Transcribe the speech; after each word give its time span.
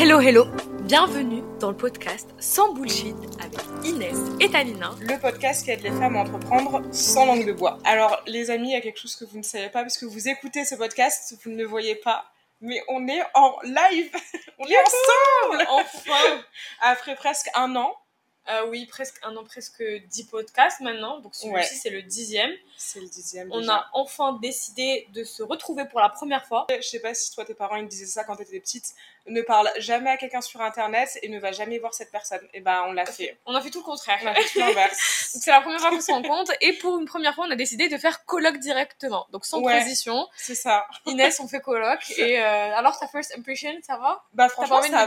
Hello, 0.00 0.18
hello, 0.20 0.46
bienvenue 0.84 1.42
dans 1.60 1.70
le 1.70 1.76
podcast 1.76 2.30
Sans 2.38 2.72
Bullshit 2.72 3.14
avec 3.42 3.60
Inès 3.84 4.16
et 4.40 4.50
Talina. 4.50 4.92
Le 5.00 5.18
podcast 5.20 5.64
qui 5.64 5.70
aide 5.72 5.82
les 5.82 5.90
femmes 5.90 6.16
à 6.16 6.20
entreprendre 6.20 6.82
sans 6.92 7.26
langue 7.26 7.46
de 7.46 7.52
bois. 7.52 7.78
Alors, 7.84 8.22
les 8.26 8.50
amis, 8.50 8.70
il 8.70 8.72
y 8.72 8.76
a 8.76 8.80
quelque 8.80 8.98
chose 8.98 9.14
que 9.16 9.24
vous 9.26 9.38
ne 9.38 9.42
savez 9.42 9.68
pas, 9.68 9.82
parce 9.82 9.98
que 9.98 10.06
vous 10.06 10.28
écoutez 10.28 10.64
ce 10.64 10.74
podcast, 10.74 11.34
vous 11.44 11.50
ne 11.50 11.56
le 11.58 11.64
voyez 11.66 11.94
pas, 11.96 12.24
mais 12.60 12.82
on 12.88 13.06
est 13.08 13.22
en 13.34 13.56
live 13.62 14.10
On 14.58 14.66
est 14.66 14.76
ensemble 14.78 15.66
Enfin 15.68 16.42
Après 16.82 17.14
presque 17.14 17.48
un 17.54 17.76
an. 17.76 17.94
Euh, 18.50 18.66
Oui, 18.68 18.86
presque 18.86 19.16
un 19.22 19.36
an, 19.36 19.44
presque 19.44 19.82
dix 20.08 20.24
podcasts 20.24 20.80
maintenant, 20.80 21.20
donc 21.20 21.34
celui-ci 21.34 21.54
Ouais. 21.54 21.62
c'est 21.62 21.90
le 21.90 22.02
dixième. 22.02 22.50
C'est 22.82 23.00
le 23.00 23.08
dixième 23.08 23.50
On 23.52 23.60
déjà. 23.60 23.74
a 23.74 23.90
enfin 23.92 24.38
décidé 24.40 25.06
de 25.12 25.22
se 25.22 25.42
retrouver 25.42 25.84
pour 25.84 26.00
la 26.00 26.08
première 26.08 26.46
fois. 26.46 26.66
Je 26.70 26.80
sais 26.80 27.00
pas 27.00 27.12
si 27.12 27.30
toi, 27.34 27.44
tes 27.44 27.52
parents, 27.54 27.76
ils 27.76 27.84
te 27.84 27.90
disaient 27.90 28.06
ça 28.06 28.24
quand 28.24 28.36
t'étais 28.36 28.58
petite. 28.58 28.94
Ne 29.26 29.42
parle 29.42 29.70
jamais 29.76 30.08
à 30.10 30.16
quelqu'un 30.16 30.40
sur 30.40 30.62
Internet 30.62 31.18
et 31.22 31.28
ne 31.28 31.38
va 31.38 31.52
jamais 31.52 31.78
voir 31.78 31.92
cette 31.92 32.10
personne. 32.10 32.40
Et 32.54 32.60
ben, 32.60 32.84
on 32.88 32.92
l'a 32.92 33.04
fait. 33.04 33.38
On 33.44 33.54
a 33.54 33.60
fait 33.60 33.68
tout 33.68 33.80
le 33.80 33.84
contraire. 33.84 34.18
On 34.24 34.28
a 34.28 34.34
fait 34.34 34.48
tout 34.48 34.58
l'inverse. 34.60 34.96
C'est 35.32 35.50
la 35.50 35.60
première 35.60 35.78
fois 35.78 35.90
qu'on 35.90 36.00
se 36.00 36.10
rencontre 36.10 36.52
et 36.62 36.72
pour 36.78 36.98
une 36.98 37.04
première 37.04 37.34
fois 37.34 37.44
on 37.46 37.50
a 37.50 37.54
décidé 37.56 37.88
de 37.88 37.98
faire 37.98 38.24
colloque 38.24 38.56
directement. 38.58 39.26
Donc 39.30 39.44
sans 39.44 39.60
Ouais. 39.60 39.76
transition. 39.78 40.26
C'est 40.36 40.54
ça. 40.54 40.86
Inès 41.06 41.38
on 41.38 41.46
fait 41.46 41.60
colloque 41.60 42.10
et 42.18 42.40
euh, 42.40 42.74
alors 42.74 42.98
ta 42.98 43.06
first 43.06 43.36
impression 43.38 43.70
ça 43.86 43.98
va? 43.98 44.24
Bah, 44.32 44.48
franchement, 44.48 44.80
ça 44.82 44.88
me 44.88 44.92
va. 44.94 45.06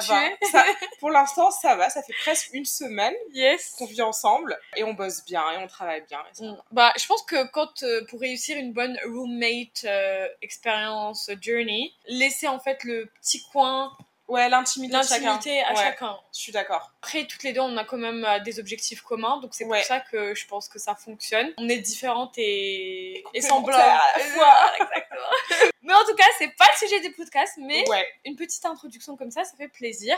Ça- 0.52 0.64
pour 1.00 1.10
l'instant, 1.10 1.50
ça 1.52 1.76
va. 1.76 1.90
Ça 1.90 2.02
fait 2.04 2.14
presque 2.22 2.52
une 2.54 2.66
semaine 2.66 3.14
Yes. 3.34 3.72
qu'on 3.78 3.86
vit 3.88 4.02
ensemble 4.04 4.58
et 4.78 4.84
on 4.84 4.94
bosse 4.94 5.26
bien 5.26 5.44
et 5.52 5.58
on 5.58 5.68
travaille 5.68 6.02
bien. 6.08 6.20
et 6.32 6.36
ça 6.36 6.44
Mm. 6.44 6.58
Bah, 6.72 6.92
je 6.98 7.06
pense 7.08 7.24
que 7.24 7.46
quand 7.48 7.63
euh, 7.84 8.06
pour 8.10 8.20
réussir 8.22 8.58
une 8.58 8.74
bonne 8.74 8.98
roommate 9.06 9.84
euh, 9.86 10.28
expérience 10.42 11.30
journey, 11.42 11.94
laisser 12.08 12.48
en 12.48 12.60
fait 12.60 12.84
le 12.84 13.10
petit 13.22 13.44
coin, 13.52 13.96
Ouais, 14.30 14.48
l'intimité 14.48 14.96
chacun. 15.08 15.34
à 15.36 15.38
Ouais, 15.74 15.76
chacun. 15.76 16.18
Je 16.34 16.40
suis 16.40 16.52
d'accord. 16.54 16.92
Après, 17.02 17.26
toutes 17.28 17.44
les 17.44 17.52
deux, 17.52 17.60
on 17.60 17.76
a 17.76 17.84
quand 17.84 17.98
même 17.98 18.24
euh, 18.24 18.40
des 18.40 18.58
objectifs 18.58 19.02
communs, 19.02 19.38
donc 19.42 19.54
c'est 19.54 19.66
Ouais. 19.66 19.80
pour 19.80 19.86
ça 19.88 20.00
que 20.00 20.34
je 20.34 20.48
pense 20.48 20.70
que 20.70 20.80
ça 20.80 20.96
fonctionne. 20.96 21.52
On 21.58 21.68
est 21.68 21.80
différentes 21.80 22.34
et, 22.38 23.22
et 23.34 23.42
semblables. 23.42 23.82
à 23.84 24.00
la 24.18 24.24
fois. 24.24 24.54
Exactement. 24.80 25.72
mais 25.84 25.94
en 25.94 26.04
tout 26.06 26.16
cas, 26.16 26.24
c'est 26.40 26.56
pas 26.56 26.66
le 26.72 26.88
sujet 26.88 27.02
des 27.02 27.10
podcasts, 27.12 27.58
mais 27.58 27.88
Ouais. 27.90 28.08
une 28.24 28.38
petite 28.38 28.66
introduction 28.66 29.18
comme 29.18 29.30
ça, 29.30 29.44
ça 29.44 29.58
fait 29.58 29.68
plaisir. 29.68 30.16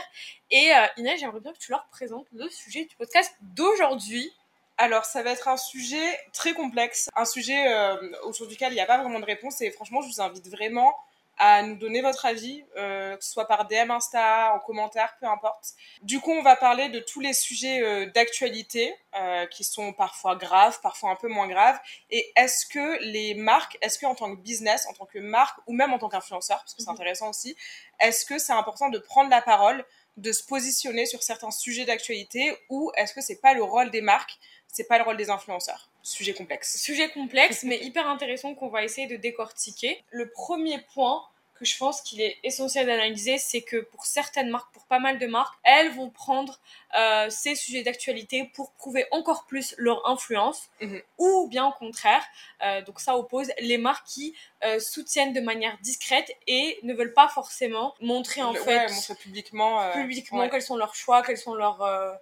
Et 0.52 0.72
euh, 0.72 0.86
Inès, 0.98 1.18
j'aimerais 1.18 1.40
bien 1.40 1.52
que 1.52 1.58
tu 1.58 1.72
leur 1.72 1.84
présentes 1.88 2.28
le 2.32 2.48
sujet 2.48 2.84
du 2.84 2.94
podcast 2.94 3.34
d'aujourd'hui. 3.40 4.32
Alors, 4.78 5.04
ça 5.06 5.22
va 5.22 5.30
être 5.30 5.48
un 5.48 5.56
sujet 5.56 6.20
très 6.32 6.52
complexe, 6.52 7.08
un 7.16 7.24
sujet 7.24 7.66
euh, 7.68 7.96
autour 8.24 8.46
duquel 8.46 8.72
il 8.72 8.74
n'y 8.76 8.80
a 8.80 8.86
pas 8.86 8.98
vraiment 8.98 9.20
de 9.20 9.24
réponse. 9.24 9.60
Et 9.62 9.70
franchement, 9.70 10.02
je 10.02 10.08
vous 10.08 10.20
invite 10.20 10.48
vraiment 10.48 10.94
à 11.38 11.62
nous 11.62 11.76
donner 11.76 12.00
votre 12.00 12.24
avis, 12.24 12.64
euh, 12.78 13.14
que 13.16 13.22
ce 13.22 13.30
soit 13.30 13.46
par 13.46 13.66
DM 13.66 13.90
Insta, 13.90 14.54
en 14.54 14.58
commentaire, 14.60 15.16
peu 15.20 15.26
importe. 15.26 15.74
Du 16.00 16.18
coup, 16.20 16.32
on 16.32 16.42
va 16.42 16.56
parler 16.56 16.88
de 16.88 16.98
tous 16.98 17.20
les 17.20 17.34
sujets 17.34 17.82
euh, 17.82 18.06
d'actualité 18.06 18.94
euh, 19.18 19.44
qui 19.46 19.62
sont 19.62 19.92
parfois 19.92 20.34
graves, 20.36 20.80
parfois 20.80 21.10
un 21.10 21.16
peu 21.16 21.28
moins 21.28 21.46
graves. 21.46 21.78
Et 22.10 22.32
est-ce 22.36 22.64
que 22.64 23.02
les 23.02 23.34
marques, 23.34 23.76
est-ce 23.82 23.98
que 23.98 24.06
en 24.06 24.14
tant 24.14 24.34
que 24.34 24.40
business, 24.40 24.86
en 24.88 24.94
tant 24.94 25.04
que 25.04 25.18
marque 25.18 25.58
ou 25.66 25.74
même 25.74 25.92
en 25.92 25.98
tant 25.98 26.08
qu'influenceur, 26.08 26.58
parce 26.58 26.74
que 26.74 26.82
c'est 26.82 26.88
Mhm. 26.88 26.94
intéressant 26.94 27.28
aussi, 27.30 27.54
est-ce 28.00 28.24
que 28.24 28.38
c'est 28.38 28.54
important 28.54 28.88
de 28.88 28.98
prendre 28.98 29.28
la 29.28 29.42
parole, 29.42 29.84
de 30.16 30.32
se 30.32 30.44
positionner 30.44 31.06
sur 31.06 31.22
certains 31.22 31.50
sujets 31.50 31.84
d'actualité, 31.84 32.56
ou 32.70 32.90
est-ce 32.96 33.12
que 33.12 33.20
c'est 33.20 33.40
pas 33.40 33.54
le 33.54 33.62
rôle 33.62 33.90
des 33.90 34.00
marques 34.00 34.38
c'est 34.76 34.84
pas 34.84 34.98
le 34.98 35.04
rôle 35.04 35.16
des 35.16 35.30
influenceurs? 35.30 35.88
Sujet 36.02 36.34
complexe. 36.34 36.78
Sujet 36.78 37.08
complexe, 37.08 37.62
mais 37.64 37.78
hyper 37.82 38.06
intéressant 38.06 38.54
qu'on 38.54 38.68
va 38.68 38.84
essayer 38.84 39.06
de 39.06 39.16
décortiquer. 39.16 40.04
Le 40.10 40.30
premier 40.30 40.78
point 40.92 41.22
que 41.58 41.64
je 41.64 41.76
pense 41.78 42.00
qu'il 42.02 42.20
est 42.20 42.36
essentiel 42.42 42.86
d'analyser, 42.86 43.38
c'est 43.38 43.62
que 43.62 43.76
pour 43.78 44.04
certaines 44.06 44.50
marques, 44.50 44.72
pour 44.72 44.84
pas 44.86 44.98
mal 44.98 45.18
de 45.18 45.26
marques, 45.26 45.54
elles 45.64 45.90
vont 45.94 46.10
prendre 46.10 46.58
euh, 46.98 47.28
ces 47.30 47.54
sujets 47.54 47.82
d'actualité 47.82 48.50
pour 48.54 48.72
prouver 48.72 49.06
encore 49.10 49.46
plus 49.46 49.74
leur 49.78 50.06
influence, 50.08 50.68
Mhm. 50.80 51.02
ou 51.18 51.48
bien 51.48 51.66
au 51.66 51.72
contraire, 51.72 52.24
euh, 52.64 52.82
donc 52.82 53.00
ça 53.00 53.16
oppose 53.16 53.50
les 53.60 53.78
marques 53.78 54.06
qui 54.06 54.34
euh, 54.64 54.78
soutiennent 54.80 55.32
de 55.32 55.40
manière 55.40 55.76
discrète 55.82 56.30
et 56.46 56.78
ne 56.82 56.94
veulent 56.94 57.14
pas 57.14 57.28
forcément 57.28 57.94
montrer 58.00 58.42
en 58.42 58.52
Le- 58.52 58.60
fait 58.60 58.76
ouais, 58.86 58.92
montrer 58.92 59.14
publiquement. 59.14 59.80
euh, 59.82 59.92
publiquement 59.92 60.40
ouais. 60.40 60.50
quels 60.50 60.62
sont 60.62 60.76
leurs 60.76 60.94
choix, 60.94 61.22
quels 61.22 61.38
sont 61.38 61.54
leurs, 61.54 61.82
euh, 61.82 62.12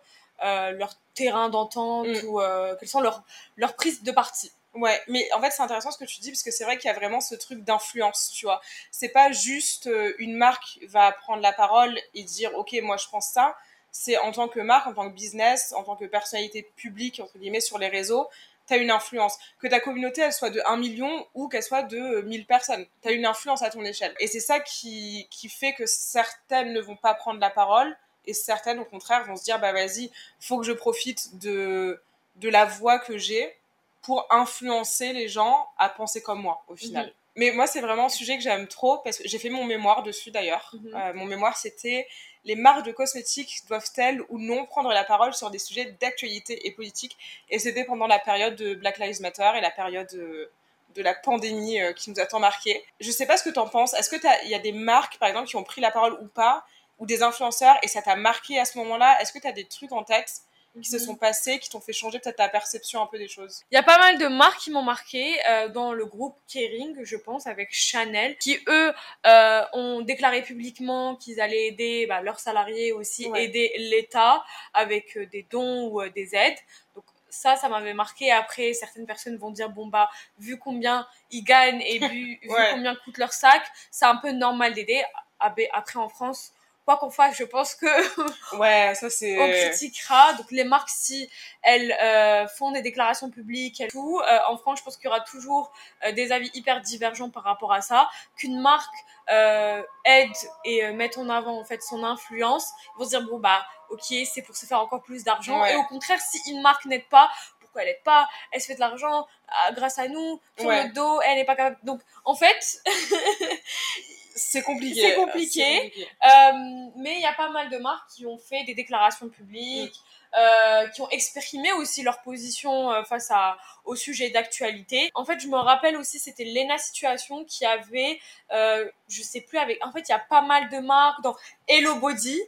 euh, 0.45 0.71
leurs 0.72 0.95
terrains 1.15 1.49
d'entente 1.49 2.09
Mm. 2.09 2.27
ou 2.27 2.41
euh, 2.41 2.75
quelles 2.78 2.89
sont 2.89 3.01
leurs, 3.01 3.22
leurs 3.56 3.75
prises 3.77 4.03
de 4.03 4.11
parti. 4.12 4.51
Ouais, 4.75 5.01
mais 5.07 5.29
en 5.33 5.41
fait, 5.41 5.53
c'est 5.53 5.62
intéressant 5.62 5.93
ce 5.93 5.99
que 5.99 6.05
tu 6.05 6.21
dis 6.21 6.31
parce 6.31 6.43
que 6.43 6.51
c'est 6.51 6.65
vrai 6.65 6.77
qu'il 6.79 6.89
y 6.89 6.91
a 6.91 6.97
vraiment 6.97 7.21
ce 7.21 7.37
truc 7.37 7.62
d'influence, 7.62 8.33
tu 8.35 8.45
vois. 8.47 8.61
C'est 8.91 9.09
pas 9.09 9.31
juste 9.31 9.87
euh, 9.87 10.15
une 10.19 10.35
marque 10.37 10.81
va 10.89 11.12
prendre 11.12 11.43
la 11.43 11.53
parole 11.53 11.97
et 12.15 12.25
dire 12.25 12.53
OK, 12.57 12.75
moi 12.83 12.97
je 12.97 13.07
pense 13.09 13.29
ça. 13.29 13.57
C'est 13.93 14.19
en 14.19 14.33
tant 14.33 14.49
que 14.49 14.59
marque, 14.59 14.89
en 14.89 14.95
tant 14.95 15.09
que 15.09 15.15
business, 15.15 15.73
en 15.77 15.84
tant 15.84 15.95
que 15.95 16.05
personnalité 16.07 16.69
publique 16.75 17.21
entre 17.21 17.39
guillemets 17.39 17.61
sur 17.61 17.79
les 17.79 17.87
réseaux, 17.87 18.29
t'as 18.67 18.79
une 18.79 18.91
influence. 18.91 19.39
Que 19.61 19.69
ta 19.69 19.79
communauté 19.79 20.23
elle 20.23 20.33
soit 20.33 20.51
de 20.51 20.61
1 20.67 20.77
million 20.77 21.25
ou 21.34 21.47
qu'elle 21.49 21.63
soit 21.63 21.83
de 21.84 21.99
euh, 21.99 22.23
1000 22.23 22.45
personnes, 22.45 22.84
t'as 23.03 23.13
une 23.13 23.27
influence 23.27 23.63
à 23.63 23.71
ton 23.71 23.84
échelle. 23.84 24.15
Et 24.19 24.27
c'est 24.27 24.41
ça 24.41 24.59
qui 24.59 25.29
qui 25.31 25.49
fait 25.49 25.75
que 25.75 25.87
certaines 25.87 26.73
ne 26.73 26.81
vont 26.81 26.97
pas 26.97 27.15
prendre 27.15 27.39
la 27.39 27.51
parole 27.51 27.97
et 28.27 28.34
certaines 28.34 28.81
au 28.81 28.84
contraire 28.84 29.25
vont 29.25 29.37
se 29.37 29.45
dire 29.45 29.61
bah 29.61 29.73
vas-y, 29.73 30.11
faut 30.41 30.59
que 30.59 30.67
je 30.67 30.73
profite 30.73 31.39
de 31.39 32.03
de 32.37 32.49
la 32.49 32.65
voix 32.65 32.99
que 32.99 33.17
j'ai 33.19 33.57
pour 34.04 34.26
influencer 34.31 35.12
les 35.12 35.28
gens 35.28 35.69
à 35.78 35.88
penser 35.88 36.22
comme 36.22 36.41
moi 36.41 36.62
au 36.69 36.76
final. 36.76 37.06
Mhm. 37.06 37.12
Mais 37.37 37.50
moi 37.50 37.66
c'est 37.66 37.81
vraiment 37.81 38.06
un 38.06 38.10
sujet 38.10 38.37
que 38.37 38.42
j'aime 38.42 38.69
trop 38.69 38.98
parce 38.98 39.19
que 39.19 39.26
j'ai 39.26 39.38
fait 39.38 39.50
mon 39.50 39.65
mémoire 39.65 40.03
dessus 40.03 40.31
d'ailleurs. 40.31 40.72
Mhm. 40.75 40.94
Euh, 40.94 41.12
mon 41.15 41.25
mémoire 41.25 41.56
c'était 41.56 42.06
les 42.44 42.54
marques 42.54 42.84
de 42.84 42.92
cosmétiques 42.92 43.62
doivent-elles 43.66 44.22
ou 44.28 44.38
non 44.38 44.66
prendre 44.66 44.91
la 44.91 45.03
parole 45.03 45.34
sur 45.34 45.50
des 45.50 45.59
sujets 45.59 45.97
d'actualité 46.00 46.66
et 46.66 46.70
politique? 46.70 47.16
Et 47.48 47.59
c'était 47.59 47.84
pendant 47.84 48.06
la 48.06 48.19
période 48.19 48.54
de 48.54 48.75
Black 48.75 48.98
Lives 48.98 49.22
Matter 49.22 49.50
et 49.56 49.62
la 49.62 49.70
période 49.70 50.12
euh, 50.15 50.50
de 50.94 51.03
la 51.03 51.15
pandémie 51.15 51.81
euh, 51.81 51.92
qui 51.94 52.10
nous 52.10 52.21
a 52.21 52.26
tant 52.26 52.38
marqué. 52.38 52.84
Je 53.00 53.10
sais 53.10 53.26
pas 53.26 53.38
ce 53.38 53.42
que 53.42 53.50
t'en 53.50 53.66
penses. 53.66 53.94
Est-ce 53.94 54.10
que 54.10 54.16
il 54.44 54.50
y 54.50 54.54
a 54.54 54.59
des 54.59 54.72
marques 54.72 55.19
par 55.19 55.28
exemple 55.28 55.48
qui 55.48 55.56
ont 55.56 55.65
pris 55.65 55.81
la 55.81 55.91
parole 55.91 56.12
ou 56.21 56.26
pas 56.28 56.65
ou 56.98 57.06
des 57.06 57.22
influenceurs 57.22 57.76
et 57.82 57.88
ça 57.88 58.03
t'a 58.03 58.15
marqué 58.16 58.60
à 58.60 58.66
ce 58.66 58.76
moment-là? 58.78 59.21
Est-ce 59.21 59.32
que 59.32 59.38
tu 59.38 59.48
as 59.48 59.53
des 59.53 59.65
trucs 59.65 59.92
en 59.92 60.04
tête 60.04 60.42
qui 60.83 60.89
se 60.91 60.99
sont 60.99 61.15
passés, 61.15 61.59
qui 61.61 61.71
t'ont 61.71 61.81
fait 61.81 61.93
changer 61.93 62.19
peut-être 62.19 62.37
ta 62.37 62.49
perception 62.49 63.01
un 63.03 63.07
peu 63.07 63.17
des 63.19 63.29
choses 63.29 63.62
Il 63.71 63.75
y 63.75 63.79
a 63.79 63.83
pas 63.83 63.99
mal 63.99 64.19
de 64.19 64.27
marques 64.27 64.59
qui 64.61 64.71
m'ont 64.71 64.83
marqué 64.83 65.37
euh, 65.49 65.69
dans 65.69 65.93
le 65.93 66.05
groupe 66.05 66.37
Kering, 66.49 67.05
je 67.05 67.17
pense, 67.17 67.47
avec 67.47 67.69
Chanel, 67.73 68.37
qui 68.39 68.59
eux 68.69 68.93
euh, 69.27 69.63
ont 69.73 70.01
déclaré 70.01 70.43
publiquement 70.43 71.17
qu'ils 71.17 71.41
allaient 71.41 71.67
aider 71.69 72.07
bah, 72.09 72.21
leurs 72.23 72.41
salariés 72.41 72.93
aussi, 72.93 73.27
Ouais. 73.29 73.45
aider 73.45 73.73
l'État 73.79 74.45
avec 74.73 75.17
euh, 75.17 75.27
des 75.27 75.45
dons 75.51 75.89
ou 75.89 76.01
euh, 76.03 76.11
des 76.11 76.34
aides. 76.34 76.59
Donc 76.95 77.05
ça, 77.31 77.57
ça 77.57 77.69
m'avait 77.69 77.95
marqué. 77.95 78.31
Après, 78.33 78.73
certaines 78.75 79.07
personnes 79.07 79.37
vont 79.37 79.51
dire 79.51 79.71
bon 79.71 79.87
bah 79.87 80.09
vu 80.39 80.59
combien 80.59 81.07
ils 81.31 81.43
gagnent 81.45 81.83
et 81.83 81.99
vu, 82.09 82.39
vu 82.43 82.49
combien 82.73 82.95
coûte 82.97 83.19
leur 83.19 83.33
sac, 83.33 83.63
c'est 83.91 84.07
un 84.07 84.17
peu 84.17 84.33
normal 84.33 84.75
d'aider. 84.75 85.03
Après 85.39 85.99
en 85.99 86.09
France. 86.09 86.53
Quoi 86.84 86.99
qu'on 86.99 87.11
fasse, 87.11 87.37
je 87.37 87.45
pense 87.45 87.75
que 87.75 87.87
Ouais, 88.59 88.95
ça 88.95 89.09
c'est. 89.09 89.39
on 89.41 89.49
critiquera. 89.71 90.34
Donc 90.34 90.50
les 90.50 90.65
marques, 90.65 90.91
si 90.91 91.31
elles 91.62 91.93
euh, 92.03 92.47
font 92.47 92.72
des 92.72 92.83
déclarations 92.83 93.31
publiques, 93.31 93.81
elles- 93.81 93.91
tout, 93.91 94.21
euh, 94.21 94.39
en 94.49 94.59
France, 94.59 94.81
je 94.81 94.84
pense 94.84 94.97
qu'il 94.99 95.06
y 95.06 95.09
aura 95.09 95.21
toujours 95.21 95.72
euh, 96.05 96.12
des 96.12 96.31
avis 96.31 96.50
hyper 96.53 96.83
divergents 96.83 97.31
par 97.31 97.43
rapport 97.45 97.72
à 97.72 97.81
ça. 97.81 98.11
Qu'une 98.37 98.61
marque 98.61 98.95
euh, 99.31 99.83
aide 100.05 100.31
et 100.67 100.84
euh, 100.84 100.93
mette 100.93 101.17
en 101.17 101.31
avant 101.31 101.59
en 101.59 101.65
fait 101.65 101.83
son 101.83 102.05
influence, 102.05 102.69
ils 102.95 102.99
vont 102.99 103.05
se 103.05 103.11
dire 103.11 103.22
bon 103.22 103.39
bah 103.39 103.65
ok, 103.89 104.03
c'est 104.31 104.43
pour 104.43 104.55
se 104.55 104.66
faire 104.66 104.81
encore 104.81 105.03
plus 105.03 105.25
d'argent. 105.25 105.62
Ouais. 105.62 105.72
Et 105.72 105.77
au 105.77 105.84
contraire, 105.84 106.21
si 106.21 106.39
une 106.51 106.61
marque 106.61 106.84
n'aide 106.84 107.09
pas, 107.09 107.31
pourquoi 107.61 107.81
elle 107.83 107.89
n'aide 107.89 108.03
pas? 108.05 108.28
Elle 108.53 108.61
se 108.61 108.66
fait 108.66 108.75
de 108.75 108.81
l'argent 108.81 109.27
ah, 109.49 109.72
grâce 109.72 109.99
à 109.99 110.09
nous, 110.09 110.39
sur 110.59 110.66
Ouais. 110.69 110.83
notre 110.83 110.93
dos, 110.95 111.21
elle 111.22 111.37
n'est 111.37 111.45
pas 111.47 111.56
capable. 111.56 111.78
Donc 111.83 112.03
en 112.27 112.34
fait, 112.34 112.83
C'est 114.34 114.62
compliqué. 114.62 115.00
C'est 115.00 115.15
compliqué. 115.15 115.65
C'est 115.65 115.81
compliqué. 115.83 116.09
Euh, 116.25 116.91
mais 116.97 117.15
il 117.15 117.21
y 117.21 117.27
a 117.27 117.33
pas 117.34 117.50
mal 117.50 117.71
de 117.71 117.78
marques 117.78 118.11
qui 118.11 118.27
ont 118.27 118.39
fait 118.39 118.65
des 118.65 118.75
déclarations 118.75 119.28
publiques, 119.28 120.01
euh, 120.36 120.89
qui 120.89 121.01
ont 121.01 121.09
exprimé 121.10 121.71
aussi 121.72 122.03
leur 122.03 122.21
position 122.22 122.91
euh, 122.91 123.04
face 123.04 123.31
à, 123.31 123.57
au 123.84 123.95
sujet 123.95 124.31
d'actualité. 124.31 125.09
En 125.15 125.25
fait, 125.25 125.39
je 125.39 125.47
me 125.47 125.57
rappelle 125.57 125.97
aussi, 125.97 126.19
c'était 126.19 126.45
Lena 126.45 126.77
Situation 126.77 127.45
qui 127.45 127.65
avait, 127.65 128.19
euh, 128.53 128.91
je 129.09 129.22
sais 129.22 129.42
plus 129.42 129.59
avec, 129.59 129.78
en 129.86 129.92
fait, 129.92 130.01
il 130.09 130.10
y 130.10 130.15
a 130.15 130.19
pas 130.19 130.42
mal 130.42 130.69
de 130.71 130.78
marques 130.78 131.22
dans 131.22 131.36
Hello 131.69 131.95
Body, 132.01 132.41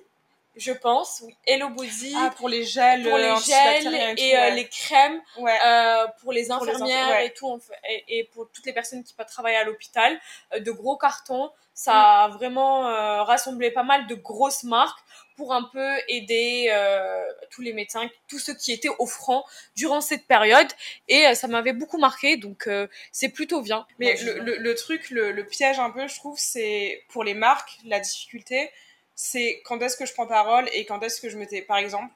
je 0.57 0.73
pense, 0.73 1.23
oui, 1.25 1.37
Hello 1.47 1.69
Body. 1.71 2.15
Ah, 2.17 2.33
pour 2.37 2.49
les 2.49 2.65
gels, 2.65 3.03
pour 3.03 3.19
les 3.19 3.25
euh, 3.25 3.37
gels 3.37 3.85
tout, 3.85 4.21
et 4.23 4.37
euh, 4.37 4.41
ouais. 4.41 4.51
les 4.53 4.69
crèmes 4.69 5.21
Ouais. 5.39 5.59
euh, 5.67 6.07
pour 6.23 6.33
les 6.33 6.47
Pour 6.47 6.65
les 6.65 6.73
infirmières 6.73 7.09
ouais. 7.11 7.27
et 7.27 7.33
tout 7.35 7.59
fait, 7.61 7.75
et, 7.91 8.19
et 8.19 8.25
pour 8.25 8.51
toutes 8.53 8.65
les 8.67 8.73
personnes 8.73 9.05
qui 9.05 9.13
peuvent 9.15 9.27
travailler 9.27 9.57
à 9.59 9.65
l'hôpital 9.65 10.19
euh, 10.55 10.61
de 10.61 10.71
gros 10.71 10.97
cartons 10.97 11.51
ça 11.75 11.93
Mm. 11.93 11.95
a 11.95 12.29
vraiment 12.29 12.89
euh, 12.89 13.23
rassemblé 13.23 13.71
pas 13.71 13.83
mal 13.83 14.07
de 14.07 14.15
grosses 14.15 14.63
marques 14.65 14.99
pour 15.37 15.53
un 15.53 15.65
peu 15.65 15.99
aider 16.09 16.69
euh, 16.71 17.23
tous 17.51 17.61
les 17.61 17.75
médecins 17.75 18.09
tous 18.29 18.39
ceux 18.39 18.55
qui 18.55 18.73
étaient 18.73 18.89
offrants 18.99 19.45
durant 19.77 20.01
cette 20.01 20.27
période 20.27 20.69
et 21.09 21.27
euh, 21.27 21.35
ça 21.35 21.49
m'avait 21.49 21.75
beaucoup 21.75 21.99
marqué 21.99 22.39
donc 22.39 22.67
euh, 22.67 22.87
c'est 23.13 23.29
plutôt 23.29 23.61
bien 23.61 23.87
Mais 23.99 24.17
le, 24.23 24.39
le, 24.39 24.57
le 24.57 24.75
truc, 24.75 25.11
le, 25.11 25.33
le 25.33 25.45
piège 25.45 25.79
un 25.79 25.91
peu, 25.91 26.09
je 26.09 26.15
trouve, 26.17 26.39
c'est 26.39 27.05
pour 27.11 27.23
les 27.25 27.35
marques, 27.35 27.77
la 27.85 28.01
difficulté, 28.01 28.71
c'est 29.19 29.63
quand 29.65 29.81
est-ce 29.83 29.97
que 29.97 30.05
je 30.07 30.13
prends 30.13 30.27
parole 30.27 30.69
et 30.75 30.85
quand 30.85 31.03
est-ce 31.03 31.21
que 31.23 31.29
je 31.31 31.39
m'étais, 31.39 31.63
par 31.63 31.79
exemple, 31.79 32.13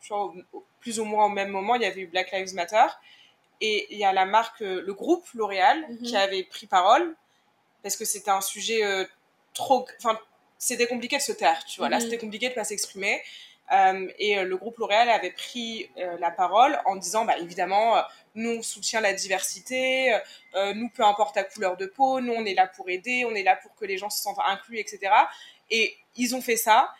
plus 0.80 1.00
ou 1.00 1.04
moins 1.04 1.24
au 1.26 1.28
même 1.30 1.48
moment, 1.48 1.74
il 1.74 1.82
y 1.82 1.86
avait 1.86 2.02
eu 2.02 2.06
Black 2.06 2.30
Lives 2.30 2.54
Matter 2.54 2.86
et 3.62 3.86
il 3.90 3.98
y 3.98 4.04
a 4.04 4.12
la 4.12 4.26
marque, 4.26 4.60
euh, 4.62 4.82
le 4.84 4.92
groupe 4.94 5.26
L'Oréal 5.34 5.84
Mhm. 5.88 6.02
qui 6.02 6.16
avait 6.16 6.44
pris 6.44 6.66
parole 6.66 7.16
parce 7.82 7.96
que 7.96 8.04
c'était 8.04 8.30
un 8.30 8.42
sujet 8.42 8.84
euh, 8.84 9.04
trop, 9.54 9.86
enfin, 9.98 10.18
c'était 10.58 10.86
compliqué 10.86 11.16
de 11.16 11.22
se 11.22 11.32
taire, 11.32 11.64
tu 11.64 11.80
vois. 11.80 11.88
Là, 11.88 11.96
Mhm. 11.96 12.02
c'était 12.02 12.18
compliqué 12.18 12.50
de 12.50 12.54
pas 12.54 12.64
s'exprimer. 12.64 13.22
Euh, 13.72 14.08
et 14.18 14.42
le 14.42 14.56
groupe 14.56 14.76
L'Oréal 14.78 15.08
avait 15.08 15.30
pris 15.30 15.88
euh, 15.96 16.18
la 16.18 16.30
parole 16.30 16.78
en 16.86 16.96
disant, 16.96 17.24
bah, 17.24 17.38
évidemment, 17.38 18.02
nous, 18.34 18.58
on 18.58 18.62
soutient 18.62 19.00
la 19.00 19.12
diversité, 19.14 20.18
nous, 20.74 20.88
peu 20.90 21.04
importe 21.04 21.34
ta 21.36 21.44
couleur 21.44 21.76
de 21.76 21.86
peau, 21.86 22.20
nous, 22.20 22.32
on 22.32 22.44
est 22.44 22.54
là 22.54 22.66
pour 22.66 22.90
aider, 22.90 23.24
on 23.24 23.34
est 23.34 23.42
là 23.44 23.56
pour 23.56 23.74
que 23.76 23.84
les 23.84 23.96
gens 23.96 24.10
se 24.10 24.20
sentent 24.22 24.38
inclus, 24.44 24.78
etc. 24.78 25.12
Et 25.70 25.96
ils 26.16 26.34
ont 26.34 26.42
fait 26.42 26.56
ça. 26.56 26.90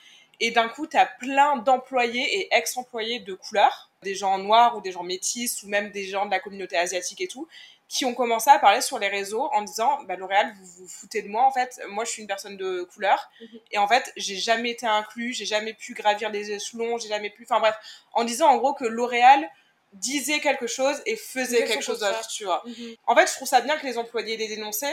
Et 0.41 0.51
d'un 0.51 0.69
coup, 0.69 0.87
tu 0.87 0.97
as 0.97 1.07
plein 1.07 1.57
d'employés 1.59 2.39
et 2.39 2.49
ex-employés 2.55 3.21
de 3.21 3.35
couleur, 3.35 3.91
des 4.03 4.15
gens 4.15 4.39
noirs 4.39 4.77
ou 4.77 4.81
des 4.81 4.93
gens 4.93 5.03
métis 5.03 5.63
ou 5.63 5.69
même 5.69 5.91
des 5.91 6.05
gens 6.07 6.25
de 6.27 6.31
la 6.31 6.41
communauté 6.41 6.77
asiatique 6.79 7.21
et 7.21 7.29
tout, 7.29 7.47
qui 7.89 8.05
ont 8.05 8.15
commencé 8.15 8.49
à 8.49 8.59
parler 8.59 8.81
sur 8.81 8.99
les 8.99 9.09
réseaux 9.09 9.51
en 9.53 9.63
disant 9.63 9.99
bah, 10.05 10.17
L'Oréal, 10.17 10.55
vous 10.59 10.85
vous 10.85 10.89
foutez 10.89 11.21
de 11.23 11.29
moi, 11.29 11.45
en 11.45 11.51
fait, 11.51 11.79
moi 11.89 12.05
je 12.05 12.11
suis 12.13 12.23
une 12.23 12.29
personne 12.29 12.57
de 12.57 12.85
couleur 12.85 13.29
Mhm. 13.41 13.59
et 13.73 13.79
en 13.79 13.89
fait, 13.89 14.13
j'ai 14.17 14.37
jamais 14.37 14.71
été 14.71 14.87
inclus, 14.87 15.35
j'ai 15.35 15.45
jamais 15.45 15.75
pu 15.75 15.93
gravir 15.93 16.31
les 16.31 16.53
échelons, 16.53 16.97
j'ai 16.99 17.09
jamais 17.09 17.31
pu. 17.31 17.43
Enfin 17.43 17.59
bref, 17.61 17.75
en 18.13 18.25
disant 18.25 18.49
en 18.49 18.57
gros 18.59 18.73
que 18.75 18.85
L'Oréal 18.85 19.47
disait 19.93 20.39
quelque 20.39 20.69
chose 20.69 21.03
et 21.05 21.17
faisait 21.17 21.65
quelque 21.65 21.83
chose 21.83 21.99
d'autre, 21.99 22.29
tu 22.29 22.45
vois. 22.45 22.63
Mhm. 22.65 22.95
En 23.09 23.17
fait, 23.17 23.27
je 23.27 23.33
trouve 23.35 23.49
ça 23.49 23.61
bien 23.61 23.77
que 23.77 23.85
les 23.85 23.99
employés 23.99 24.37
les 24.37 24.47
dénoncent, 24.47 24.85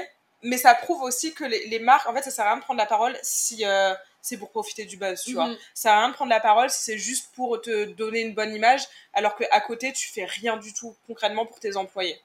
mais 0.44 0.58
ça 0.58 0.76
prouve 0.76 1.02
aussi 1.02 1.34
que 1.34 1.44
les, 1.44 1.68
les 1.68 1.80
marques, 1.80 2.08
en 2.08 2.14
fait, 2.14 2.22
ça 2.22 2.32
sert 2.32 2.46
à 2.46 2.50
rien 2.50 2.58
de 2.58 2.64
prendre 2.64 2.80
la 2.80 2.86
parole 2.86 3.18
si 3.24 3.66
euh, 3.66 3.94
c'est 4.22 4.38
pour 4.38 4.52
profiter 4.52 4.86
du 4.86 4.98
buzz, 4.98 5.22
tu 5.24 5.34
vois. 5.34 5.48
Mhm. 5.48 5.58
Ça 5.74 5.82
sert 5.84 5.94
à 5.94 6.00
rien 6.00 6.10
de 6.10 6.14
prendre 6.14 6.30
la 6.30 6.40
parole 6.40 6.70
si 6.70 6.84
c'est 6.84 6.98
juste 6.98 7.32
pour 7.36 7.62
te 7.62 7.86
donner 7.86 8.22
une 8.22 8.34
bonne 8.34 8.54
image, 8.54 8.82
alors 9.14 9.36
qu'à 9.36 9.60
côté, 9.62 9.94
tu 9.94 10.10
fais 10.10 10.26
rien 10.26 10.58
du 10.58 10.74
tout 10.74 10.96
concrètement 11.08 11.46
pour 11.46 11.60
tes 11.60 11.76
employés. 11.78 12.20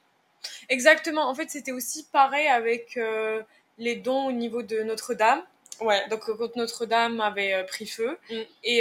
Exactement. 0.68 1.28
En 1.28 1.34
fait, 1.34 1.50
c'était 1.50 1.72
aussi 1.72 2.06
pareil 2.12 2.48
avec 2.48 2.96
euh, 2.96 3.42
les 3.78 3.96
dons 3.96 4.26
au 4.26 4.32
niveau 4.32 4.62
de 4.62 4.82
Notre-Dame. 4.82 5.42
Ouais. 5.80 6.06
Donc, 6.08 6.28
euh, 6.28 6.36
quand 6.36 6.56
Notre-Dame 6.56 7.20
avait 7.20 7.54
euh, 7.54 7.64
pris 7.64 7.86
feu. 7.86 8.18
Mm. 8.30 8.40
Et, 8.64 8.78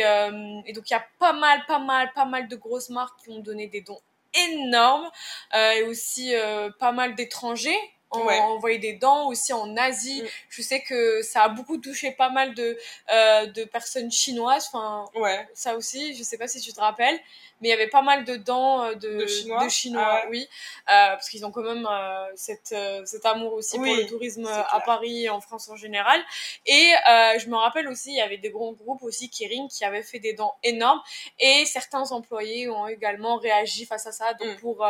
et 0.65 0.73
donc, 0.73 0.89
il 0.89 0.93
y 0.93 0.97
a 0.97 1.05
pas 1.19 1.33
mal, 1.33 1.63
pas 1.67 1.79
mal, 1.79 2.11
pas 2.13 2.25
mal 2.25 2.47
de 2.47 2.55
grosses 2.55 2.89
marques 2.89 3.21
qui 3.23 3.29
ont 3.29 3.39
donné 3.39 3.67
des 3.67 3.81
dons 3.81 4.01
énormes. 4.33 5.09
Et 5.53 5.83
aussi 5.83 6.33
pas 6.79 6.91
mal 6.91 7.15
d'étrangers 7.15 7.79
Ouais. 8.19 8.39
envoyé 8.39 8.77
des 8.77 8.93
dons, 8.93 9.27
aussi 9.27 9.53
en 9.53 9.75
Asie. 9.77 10.21
Mm. 10.23 10.27
Je 10.49 10.61
sais 10.61 10.81
que 10.81 11.21
ça 11.21 11.43
a 11.43 11.49
beaucoup 11.49 11.77
touché 11.77 12.11
pas 12.11 12.29
mal 12.29 12.53
de, 12.53 12.77
euh, 13.13 13.45
de 13.47 13.63
personnes 13.63 14.11
chinoises. 14.11 14.67
Enfin, 14.73 15.05
Ouais. 15.15 15.47
ça 15.53 15.75
aussi, 15.75 16.13
je 16.15 16.23
sais 16.23 16.37
pas 16.37 16.47
si 16.47 16.59
tu 16.59 16.73
te 16.73 16.79
rappelles, 16.79 17.19
mais 17.61 17.67
il 17.67 17.71
y 17.71 17.73
avait 17.73 17.87
pas 17.89 18.01
mal 18.01 18.25
de 18.25 18.35
dents 18.35 18.83
euh, 18.83 18.95
de, 18.95 19.19
De 19.19 19.27
Chinois 19.69 20.03
Ah 20.03 20.15
ouais. 20.25 20.27
oui, 20.29 20.47
Euh, 20.89 21.11
parce 21.11 21.29
qu'ils 21.29 21.45
ont 21.45 21.51
quand 21.51 21.61
même 21.63 21.87
euh, 21.89 22.25
cette, 22.35 22.71
euh, 22.73 23.05
cet 23.05 23.25
amour 23.25 23.53
aussi 23.53 23.77
Oui, 23.77 23.89
pour 23.93 23.97
le 24.03 24.07
tourisme 24.07 24.45
à. 24.47 24.79
Paris 24.81 25.25
et 25.25 25.29
en 25.29 25.39
France 25.41 25.69
en 25.69 25.75
général. 25.75 26.19
Et 26.65 26.91
euh, 27.09 27.37
je 27.39 27.47
me 27.47 27.55
rappelle 27.55 27.87
aussi, 27.87 28.09
il 28.11 28.17
y 28.17 28.21
avait 28.21 28.37
des 28.39 28.49
grands 28.49 28.73
groupes 28.73 29.03
aussi, 29.03 29.29
Kering, 29.29 29.69
qui 29.69 29.85
avaient 29.85 30.01
fait 30.03 30.19
des 30.19 30.33
dents 30.33 30.55
énormes, 30.63 31.01
et 31.39 31.65
certains 31.65 32.11
employés 32.11 32.67
ont 32.69 32.87
également 32.87 33.37
réagi 33.37 33.85
face 33.85 34.07
à 34.07 34.11
ça, 34.11 34.33
donc 34.33 34.49
Mm. 34.51 34.55
pour, 34.59 34.85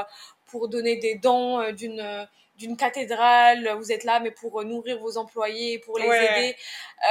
pour 0.47 0.67
donner 0.69 0.95
des 0.95 1.15
dons 1.15 1.59
euh, 1.59 1.71
d'une 1.73 2.27
d'une 2.61 2.77
cathédrale, 2.77 3.75
vous 3.77 3.91
êtes 3.91 4.03
là, 4.03 4.19
mais 4.19 4.31
pour 4.31 4.61
euh, 4.61 4.63
nourrir 4.63 4.99
vos 4.99 5.17
employés, 5.17 5.79
pour 5.79 5.97
les 5.97 6.07
Ouais. 6.07 6.25
aider. 6.39 6.55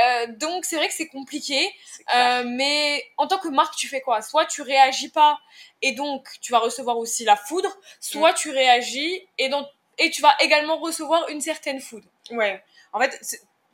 Euh, 0.05 0.26
donc 0.38 0.64
c'est 0.64 0.76
vrai 0.76 0.88
que 0.88 0.94
c'est 0.94 1.08
compliqué. 1.08 1.69
Euh, 2.14 2.44
mais 2.47 3.05
en 3.17 3.26
tant 3.26 3.38
que 3.38 3.49
marque, 3.49 3.75
tu 3.76 3.88
fais 3.88 4.00
quoi? 4.00 4.23
Soit 4.23 4.47
tu 4.47 4.62
réagis 4.62 5.11
pas 5.11 5.38
et 5.82 5.93
donc 5.93 6.29
tu 6.41 6.52
vas 6.52 6.58
recevoir 6.61 6.97
aussi 6.99 7.25
la 7.25 7.37
foudre, 7.37 7.76
soit 8.00 8.32
tu 8.32 8.50
réagis 8.50 9.26
et 9.38 9.49
donc 9.49 9.67
et 9.99 10.11
tu 10.11 10.23
vas 10.23 10.35
également 10.41 10.79
recevoir 10.79 11.29
une 11.29 11.41
certaine 11.41 11.81
foudre. 11.81 12.08
Ouais. 12.31 12.62
En 12.93 13.00
fait, 13.00 13.20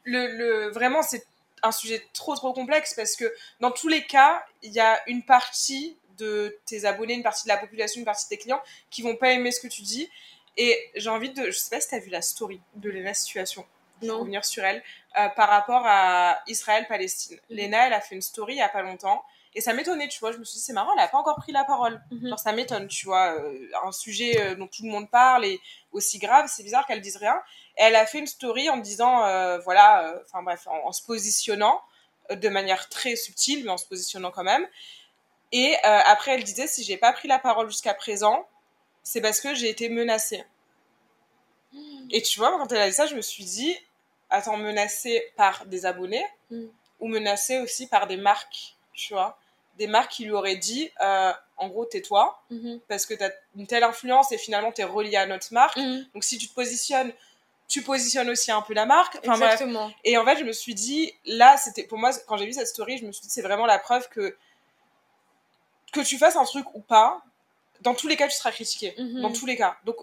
le, 0.04 0.26
le, 0.26 0.70
vraiment, 0.70 1.02
c'est 1.02 1.24
un 1.62 1.72
sujet 1.72 2.02
trop, 2.14 2.34
trop 2.34 2.52
complexe 2.52 2.94
parce 2.94 3.14
que 3.16 3.32
dans 3.60 3.70
tous 3.70 3.88
les 3.88 4.04
cas, 4.04 4.44
il 4.62 4.72
y 4.72 4.80
a 4.80 5.00
une 5.08 5.22
partie 5.24 5.96
de 6.18 6.58
tes 6.66 6.84
abonnés, 6.84 7.14
une 7.14 7.22
partie 7.22 7.44
de 7.44 7.48
la 7.48 7.58
population, 7.58 7.98
une 8.00 8.04
partie 8.06 8.24
de 8.24 8.30
tes 8.30 8.38
clients 8.38 8.62
qui 8.90 9.02
vont 9.02 9.16
pas 9.16 9.32
aimer 9.32 9.52
ce 9.52 9.60
que 9.60 9.68
tu 9.68 9.82
dis. 9.82 10.08
Et 10.56 10.90
j'ai 10.94 11.10
envie 11.10 11.30
de. 11.30 11.46
Je 11.46 11.58
sais 11.58 11.70
pas 11.70 11.80
si 11.80 11.88
t'as 11.88 11.98
vu 11.98 12.10
la 12.10 12.22
story 12.22 12.60
de 12.74 12.90
Lena 12.90 13.12
Situation, 13.14 13.66
pour 14.00 14.08
Non. 14.08 14.20
revenir 14.20 14.44
sur 14.44 14.64
elle, 14.64 14.82
euh, 15.18 15.28
par 15.30 15.48
rapport 15.48 15.82
à 15.84 16.38
Israël-Palestine. 16.46 17.38
Mhm. 17.50 17.56
Lena, 17.56 17.86
elle 17.88 17.92
a 17.92 18.00
fait 18.00 18.14
une 18.14 18.22
story 18.22 18.54
il 18.54 18.58
y 18.58 18.62
a 18.62 18.68
pas 18.68 18.82
longtemps. 18.82 19.22
Et 19.54 19.62
ça 19.62 19.72
m'étonnait, 19.72 20.08
tu 20.08 20.18
vois. 20.20 20.32
Je 20.32 20.36
me 20.38 20.44
suis 20.44 20.56
dit, 20.58 20.62
c'est 20.62 20.74
marrant, 20.74 20.90
elle 20.94 21.02
a 21.02 21.08
pas 21.08 21.16
encore 21.16 21.36
pris 21.36 21.50
la 21.52 21.64
parole. 21.64 22.00
Mhm. 22.10 22.28
Genre, 22.28 22.38
ça 22.38 22.52
m'étonne, 22.52 22.88
tu 22.88 23.06
vois. 23.06 23.32
euh, 23.38 23.68
un 23.84 23.92
sujet 23.92 24.38
euh, 24.40 24.54
dont 24.54 24.66
tout 24.66 24.82
le 24.84 24.90
monde 24.90 25.10
parle 25.10 25.46
et 25.46 25.60
aussi 25.92 26.18
grave, 26.18 26.46
c'est 26.54 26.62
bizarre 26.62 26.86
qu'elle 26.86 27.00
dise 27.00 27.16
rien. 27.16 27.40
Et 27.78 27.82
elle 27.84 27.96
a 27.96 28.04
fait 28.06 28.18
une 28.18 28.26
story 28.26 28.68
en 28.68 28.76
disant, 28.76 29.24
euh, 29.24 29.58
voilà, 29.60 30.20
enfin 30.26 30.42
bref, 30.42 30.66
en, 30.66 30.76
en 30.88 30.92
se 30.92 31.02
positionnant 31.02 31.80
de 32.30 32.48
manière 32.48 32.88
très 32.90 33.14
subtile, 33.16 33.64
mais 33.64 33.70
en 33.70 33.76
se 33.78 33.86
positionnant 33.86 34.30
quand 34.30 34.42
même. 34.44 34.66
Et 35.52 35.76
après, 35.84 36.32
elle 36.32 36.42
disait, 36.44 36.66
si 36.66 36.82
j'ai 36.82 36.96
pas 36.96 37.12
pris 37.12 37.28
la 37.28 37.38
parole 37.38 37.68
jusqu'à 37.70 37.94
présent, 37.94 38.46
c'est 39.08 39.20
parce 39.20 39.40
que 39.40 39.54
j'ai 39.54 39.68
été 39.70 39.88
menacée. 39.88 40.44
Et 42.10 42.22
tu 42.22 42.40
vois, 42.40 42.50
quand 42.58 42.70
elle 42.72 42.80
a 42.80 42.88
dit 42.88 42.94
ça, 42.94 43.06
je 43.06 43.14
me 43.14 43.20
suis 43.20 43.44
dit, 43.44 43.76
attends, 44.30 44.56
menacée 44.56 45.32
par 45.36 45.64
des 45.66 45.86
abonnés 45.86 46.24
Mm. 46.50 46.66
ou 47.00 47.08
menacée 47.08 47.58
aussi 47.60 47.86
par 47.86 48.06
des 48.08 48.16
marques, 48.16 48.76
tu 48.92 49.12
vois? 49.14 49.38
Des 49.78 49.86
marques 49.86 50.10
qui 50.12 50.24
lui 50.24 50.32
auraient 50.32 50.56
dit, 50.56 50.90
euh, 51.00 51.32
en 51.56 51.68
gros, 51.68 51.84
tais-toi, 51.84 52.40
Mhm. 52.50 52.80
parce 52.88 53.06
que 53.06 53.14
tu 53.14 53.22
as 53.22 53.32
une 53.56 53.66
telle 53.68 53.84
influence 53.84 54.32
et 54.32 54.38
finalement, 54.38 54.72
tu 54.72 54.80
es 54.80 54.84
relié 54.84 55.16
à 55.16 55.26
notre 55.26 55.52
marque. 55.52 55.78
Donc, 56.14 56.24
si 56.24 56.36
tu 56.38 56.48
te 56.48 56.54
positionnes, 56.54 57.12
tu 57.68 57.82
positionnes 57.82 58.30
aussi 58.30 58.50
un 58.52 58.62
peu 58.62 58.74
la 58.74 58.86
marque. 58.86 59.16
Enfin, 59.22 59.36
bref. 59.38 59.52
Exactement. 59.54 59.92
Et 60.04 60.16
en 60.18 60.24
fait, 60.24 60.36
je 60.38 60.44
me 60.44 60.52
suis 60.52 60.74
dit, 60.74 61.12
là, 61.26 61.56
c'était 61.56 61.82
pour 61.84 61.98
moi, 61.98 62.10
quand 62.26 62.36
j'ai 62.38 62.46
vu 62.46 62.52
cette 62.52 62.68
story, 62.68 62.98
je 62.98 63.04
me 63.04 63.12
suis 63.12 63.22
dit, 63.22 63.30
c'est 63.30 63.42
vraiment 63.42 63.66
la 63.66 63.78
preuve 63.78 64.08
que 64.08 64.36
que 65.92 66.00
tu 66.00 66.18
fasses 66.18 66.36
un 66.36 66.44
truc 66.44 66.66
ou 66.74 66.80
pas, 66.80 67.22
dans 67.80 67.94
tous 67.94 68.08
les 68.08 68.16
cas, 68.16 68.28
tu 68.28 68.36
seras 68.36 68.52
critiqué. 68.52 68.94
Mhm. 68.98 69.22
Dans 69.22 69.32
tous 69.32 69.46
les 69.46 69.56
cas. 69.56 69.76
Donc, 69.84 69.96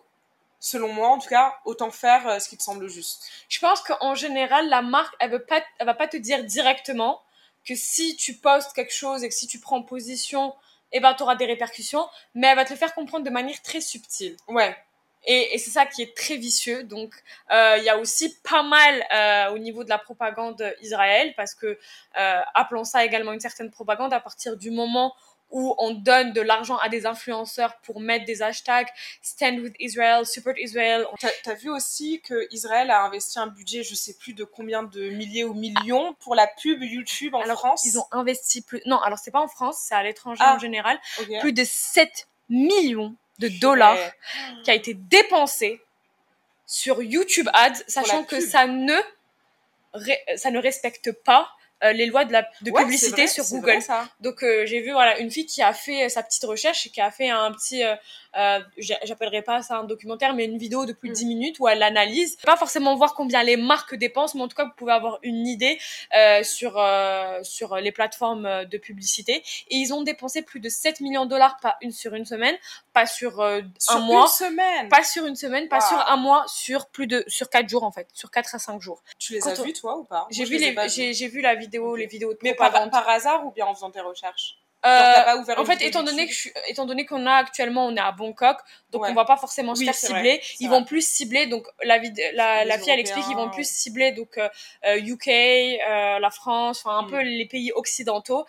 selon 0.64 0.94
moi, 0.94 1.10
en 1.10 1.20
tout 1.20 1.28
cas, 1.28 1.60
autant 1.66 1.92
faire 1.92 2.26
euh, 2.28 2.40
ce 2.40 2.48
qui 2.48 2.58
te 2.58 2.64
semble 2.64 2.88
juste. 2.88 3.22
Je 3.50 3.60
pense 3.60 3.82
qu'en 3.82 4.16
général, 4.16 4.70
la 4.70 4.82
marque, 4.82 5.14
elle, 5.20 5.32
veut 5.32 5.44
pas, 5.44 5.62
elle 5.78 5.86
va 5.86 5.94
pas 5.94 6.08
te 6.08 6.16
dire 6.16 6.44
directement 6.46 7.22
que 7.66 7.76
si 7.76 8.16
tu 8.16 8.36
postes 8.36 8.74
quelque 8.74 8.94
chose 8.94 9.24
et 9.26 9.30
que 9.30 9.36
si 9.36 9.46
tu 9.46 9.60
prends 9.60 9.84
position, 9.84 10.56
eh 10.94 11.02
ben, 11.02 11.14
tu 11.16 11.24
auras 11.24 11.36
des 11.36 11.46
répercussions, 11.46 12.08
mais 12.34 12.48
elle 12.48 12.56
va 12.56 12.64
te 12.64 12.72
le 12.72 12.78
faire 12.78 12.94
comprendre 12.94 13.26
de 13.26 13.30
manière 13.30 13.62
très 13.62 13.82
subtile. 13.82 14.38
Ouais. 14.48 14.76
Et, 15.26 15.56
et 15.56 15.58
c'est 15.58 15.72
ça 15.72 15.86
qui 15.86 16.02
est 16.02 16.16
très 16.16 16.38
vicieux. 16.38 16.84
Donc, 16.84 17.14
euh, 17.52 17.76
il 17.78 17.84
y 17.84 17.90
a 17.90 17.98
aussi 17.98 18.34
pas 18.42 18.64
mal 18.64 19.06
euh, 19.14 19.56
au 19.56 19.58
niveau 19.58 19.84
de 19.84 19.90
la 19.90 19.98
propagande 19.98 20.64
Israël, 20.82 21.34
parce 21.36 21.56
que 21.56 21.78
appelons 22.14 22.86
ça 22.86 23.04
également 23.04 23.34
une 23.34 23.42
certaine 23.42 23.70
propagande 23.70 24.14
à 24.14 24.22
partir 24.22 24.56
du 24.56 24.72
moment 24.72 25.14
où 25.33 25.33
on 25.54 25.92
donne 25.92 26.34
de 26.34 26.42
l'argent 26.42 26.78
à 26.78 26.90
des 26.90 27.06
influenceurs 27.06 27.78
pour 27.84 28.00
mettre 28.00 28.26
des 28.26 28.42
hashtags 28.42 28.88
Stand 29.22 29.60
with 29.60 29.76
Israel, 29.80 30.26
Support 30.26 30.58
Israel. 30.58 31.06
T'as 31.20 31.52
as 31.52 31.56
vu 31.56 31.70
aussi 31.70 32.22
que 32.22 32.48
Israël 32.52 32.90
a 32.90 33.04
investi 33.04 33.38
un 33.40 33.48
budget, 33.48 33.84
je 33.84 33.94
sais 33.96 34.16
plus 34.16 34.34
de 34.34 34.44
combien 34.44 34.84
de 34.84 35.10
milliers 35.10 35.44
ou 35.44 35.54
millions, 35.54 36.14
pour 36.16 36.36
la 36.36 36.48
pub 36.48 36.82
YouTube 36.82 37.36
en 37.36 37.42
alors, 37.42 37.60
France 37.60 37.84
ils 37.86 38.00
ont 38.00 38.06
investi 38.12 38.62
plus. 38.62 38.82
Non, 38.86 38.98
alors 39.00 39.20
c'est 39.20 39.32
pas 39.32 39.42
en 39.42 39.48
France, 39.48 39.78
c'est 39.88 39.96
à 39.96 40.04
l'étranger 40.04 40.42
Ah. 40.44 40.56
en 40.56 40.60
général. 40.60 41.00
Plus 41.42 41.54
de 41.54 41.64
7 41.64 42.28
millions 42.50 43.16
de 43.40 43.48
dollars 43.48 43.96
Ouais. 43.96 44.14
qui 44.64 44.72
a 44.72 44.74
été 44.76 44.94
dépensé 44.94 45.82
sur 46.66 47.02
YouTube 47.02 47.50
Ads, 47.54 47.84
sachant 47.88 48.24
que 48.24 48.38
pub. 48.38 48.48
ça 48.50 48.68
ne, 48.68 48.96
ça 50.36 50.52
ne 50.52 50.60
respecte 50.60 51.12
pas 51.12 51.50
les 51.92 52.06
lois 52.06 52.24
de, 52.24 52.32
la, 52.32 52.48
de 52.62 52.72
Ouais, 52.72 52.84
publicité 52.84 53.24
vrai, 53.24 53.28
sur 53.28 53.44
Google. 53.46 53.72
vrai, 53.72 53.82
ça. 53.82 54.08
Donc 54.22 54.44
euh, 54.44 54.66
j'ai 54.66 54.80
vu 54.80 54.92
voilà 54.94 55.18
une 55.20 55.30
fille 55.30 55.46
qui 55.46 55.62
a 55.62 55.74
fait 55.74 56.06
euh, 56.06 56.10
sa 56.10 56.24
petite 56.24 56.46
recherche 56.46 56.86
et 56.88 56.90
qui 56.92 57.02
a 57.02 57.12
fait 57.12 57.30
un 57.30 57.52
petit, 57.52 57.84
euh, 58.38 58.40
euh, 58.44 58.60
j'a- 58.78 59.00
j'appellerai 59.04 59.42
pas 59.42 59.62
ça 59.62 59.78
un 59.78 59.84
documentaire, 59.84 60.34
mais 60.34 60.46
une 60.46 60.58
vidéo 60.58 60.86
de 60.86 60.94
plus 60.94 61.10
de 61.10 61.14
Mm. 61.14 61.16
10 61.16 61.26
minutes 61.26 61.60
où 61.60 61.68
elle 61.68 61.84
analyse, 61.84 62.36
pas 62.38 62.56
forcément 62.58 62.96
voir 62.96 63.14
combien 63.14 63.44
les 63.44 63.58
marques 63.58 63.96
dépensent, 63.96 64.38
mais 64.38 64.44
en 64.44 64.48
tout 64.48 64.56
cas 64.56 64.66
vous 64.66 64.74
pouvez 64.76 64.92
avoir 64.92 65.20
une 65.24 65.48
idée 65.48 65.80
euh, 66.18 66.44
sur 66.44 66.78
euh, 66.78 67.40
sur 67.44 67.76
les 67.78 67.92
plateformes 67.92 68.46
euh, 68.46 68.66
de 68.66 68.78
publicité. 68.78 69.44
Et 69.70 69.78
ils 69.78 69.94
ont 69.94 70.02
dépensé 70.02 70.42
plus 70.42 70.60
de 70.60 70.70
7 70.70 71.00
millions 71.00 71.26
de 71.26 71.30
dollars 71.30 71.58
pas 71.62 71.78
une 71.82 71.92
sur 71.92 72.14
une 72.16 72.26
semaine, 72.26 72.56
pas 72.94 73.06
sur 73.06 73.40
euh, 73.42 73.62
Sur 73.80 73.96
un 73.98 74.00
mois, 74.00 74.22
une 74.24 74.28
semaine. 74.48 74.90
pas 74.90 75.04
sur 75.04 75.26
une 75.26 75.36
semaine, 75.36 75.68
pas 75.70 75.80
Wow. 75.80 75.88
sur 75.90 76.10
un 76.10 76.16
mois, 76.18 76.46
sur 76.48 76.88
plus 76.88 77.08
de 77.08 77.24
sur 77.28 77.50
4 77.50 77.68
jours 77.70 77.84
en 77.84 77.92
fait, 77.92 78.08
sur 78.14 78.32
4 78.32 78.56
à 78.56 78.60
5 78.60 78.82
jours. 78.82 79.04
Tu 79.20 79.34
les 79.34 79.40
Quand 79.40 79.50
as 79.52 79.60
on- 79.60 79.64
vus, 79.64 79.74
toi, 79.74 79.98
ou 79.98 80.04
pas? 80.04 80.28
J'ai 80.32 80.46
vu 80.46 80.58
les 80.58 80.72
les 80.74 80.90
j'ai 80.90 81.14
j'ai 81.14 81.28
vu 81.28 81.42
la 81.42 81.56
vidéo, 81.56 81.96
les 81.96 82.08
vidéos 82.08 82.34
de 82.34 82.40
Mais 82.44 82.54
par, 82.54 82.72
par 82.90 83.08
hasard 83.10 83.46
ou 83.46 83.52
bien 83.52 83.66
en 83.66 83.74
faisant 83.74 83.92
tes 83.92 84.02
recherches? 84.02 84.58
Euh, 84.86 85.56
en 85.58 85.66
fait, 85.66 85.82
étant 85.82 86.04
donné, 86.04 86.28
que 86.28 86.34
je 86.34 86.50
étant 86.68 86.86
donné 86.86 87.06
qu'on 87.06 87.26
a 87.26 87.36
actuellement, 87.36 87.86
on 87.86 87.96
est 87.96 88.02
à 88.02 88.12
Bangkok, 88.12 88.58
donc 88.92 89.04
on 89.08 89.14
va 89.14 89.26
pas 89.26 89.38
forcément 89.38 89.76
se 89.76 89.84
faire 89.84 89.96
cibler. 89.96 90.42
ils 90.60 90.70
vont 90.70 90.84
plus 90.84 91.08
cibler, 91.08 91.48
donc 91.48 91.66
la, 91.84 92.00
la, 92.34 92.66
la 92.66 92.78
fille, 92.78 92.90
elle 92.90 93.00
explique, 93.00 93.26
ils 93.30 93.36
vont 93.36 93.50
plus 93.50 93.68
cibler 93.68 94.12
donc 94.12 94.40
UK, 94.84 95.28
euh, 95.28 96.20
la 96.20 96.30
France, 96.30 96.84
enfin 96.86 96.98
un 96.98 97.04
mm. 97.04 97.12
peu 97.12 97.22
les 97.22 97.46
pays 97.46 97.72
occidentaux, 97.74 98.46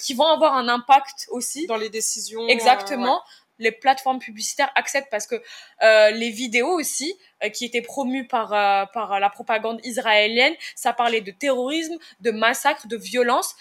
qui 0.00 0.14
vont 0.14 0.26
avoir 0.26 0.54
un 0.54 0.68
impact 0.68 1.26
aussi. 1.30 1.66
Dans 1.66 1.76
les 1.76 1.90
décisions. 1.90 2.46
Exactement 2.48 3.22
les 3.58 3.72
plateformes 3.72 4.18
publicitaires 4.18 4.70
acceptent 4.74 5.10
parce 5.10 5.26
que 5.26 5.42
euh, 5.82 6.10
les 6.10 6.30
vidéos 6.30 6.68
aussi 6.68 7.18
euh, 7.42 7.48
qui 7.48 7.64
étaient 7.64 7.82
promues 7.82 8.26
par 8.26 8.52
euh, 8.52 8.84
par 8.92 9.18
la 9.20 9.30
propagande 9.30 9.80
israélienne, 9.84 10.54
ça 10.74 10.92
parlait 10.92 11.20
de 11.20 11.30
terrorisme, 11.30 11.96
de 12.20 12.30
massacre, 12.30 12.86
de 12.86 12.96
violence 12.96 13.54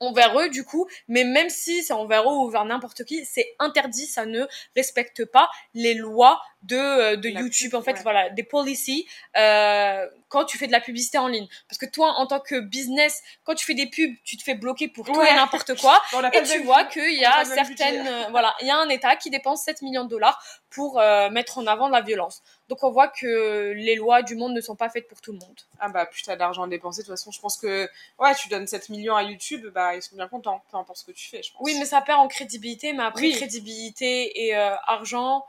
envers 0.00 0.38
eux 0.38 0.48
du 0.48 0.64
coup. 0.64 0.88
Mais 1.08 1.24
même 1.24 1.48
si 1.48 1.82
c'est 1.82 1.92
envers 1.92 2.22
eux 2.30 2.34
ou 2.34 2.50
vers 2.50 2.64
n'importe 2.64 3.04
qui 3.04 3.24
c'est 3.24 3.54
interdit 3.58 4.06
ça 4.06 4.26
ne 4.26 4.44
respecte 4.76 5.24
pas 5.24 5.48
les 5.74 5.94
lois 5.94 6.40
de, 6.62 6.76
euh, 6.76 7.16
de 7.16 7.28
YouTube 7.28 7.74
en 7.74 7.82
fait 7.82 8.00
voilà 8.02 8.30
des 8.30 8.42
policies 8.42 9.06
euh, 9.36 10.06
quand 10.28 10.44
tu 10.44 10.58
fais 10.58 10.66
de 10.66 10.72
la 10.72 10.80
publicité 10.80 11.16
en 11.18 11.28
ligne. 11.28 11.48
Parce 11.68 11.78
que 11.78 11.86
toi 11.86 12.14
en 12.18 12.26
tant 12.26 12.40
que 12.40 12.60
business 12.60 13.22
quand 13.44 13.54
tu 13.54 13.64
fais 13.64 13.74
des 13.74 13.86
pubs 13.86 14.14
tu 14.24 14.36
te 14.36 14.42
fais 14.42 14.54
bloquer 14.54 14.88
pour 14.88 15.06
tout 15.06 15.22
et 15.22 15.34
n'importe 15.34 15.78
quoi. 15.80 16.00
Et 16.32 16.42
tu 16.42 16.62
vois 16.62 16.84
qu'il 16.84 17.18
y 17.18 17.24
a 17.24 17.44
certaines 17.44 18.06
euh, 18.06 18.28
voilà 18.30 18.54
il 18.60 18.66
y 18.66 18.70
a 18.70 18.76
un 18.76 18.88
état 18.88 19.16
qui 19.16 19.30
dépense 19.30 19.62
7 19.62 19.82
millions 19.82 20.04
de 20.04 20.10
dollars 20.10 20.42
pour 20.70 21.00
euh, 21.00 21.30
mettre 21.30 21.58
en 21.58 21.66
avant 21.66 21.88
la 21.88 22.02
violence. 22.02 22.42
Donc 22.68 22.84
on 22.84 22.90
voit 22.90 23.08
que 23.08 23.72
les 23.74 23.94
lois 23.94 24.22
du 24.22 24.34
monde 24.34 24.52
ne 24.52 24.60
sont 24.60 24.76
pas 24.76 24.90
faites 24.90 25.08
pour 25.08 25.20
tout 25.20 25.32
le 25.32 25.38
monde. 25.38 25.56
Ah 25.78 25.88
bah 25.88 26.08
t'as 26.24 26.36
d'argent 26.36 26.64
à 26.64 26.68
dépenser, 26.68 27.02
de 27.02 27.06
toute 27.06 27.16
façon 27.16 27.30
je 27.30 27.40
pense 27.40 27.56
que 27.56 27.88
ouais 28.18 28.34
tu 28.34 28.48
donnes 28.48 28.66
7 28.66 28.88
millions 28.90 29.16
à 29.16 29.22
YouTube, 29.22 29.66
bah 29.72 29.94
ils 29.94 30.02
sont 30.02 30.16
bien 30.16 30.28
contents, 30.28 30.62
peu 30.70 30.76
importe 30.76 30.98
ce 30.98 31.04
que 31.04 31.12
tu 31.12 31.28
fais 31.28 31.42
je 31.42 31.52
pense. 31.52 31.62
Oui 31.62 31.76
mais 31.78 31.86
ça 31.86 32.00
perd 32.00 32.20
en 32.20 32.28
crédibilité, 32.28 32.92
mais 32.92 33.04
après 33.04 33.30
crédibilité 33.30 34.46
et 34.46 34.56
euh, 34.56 34.74
argent, 34.86 35.44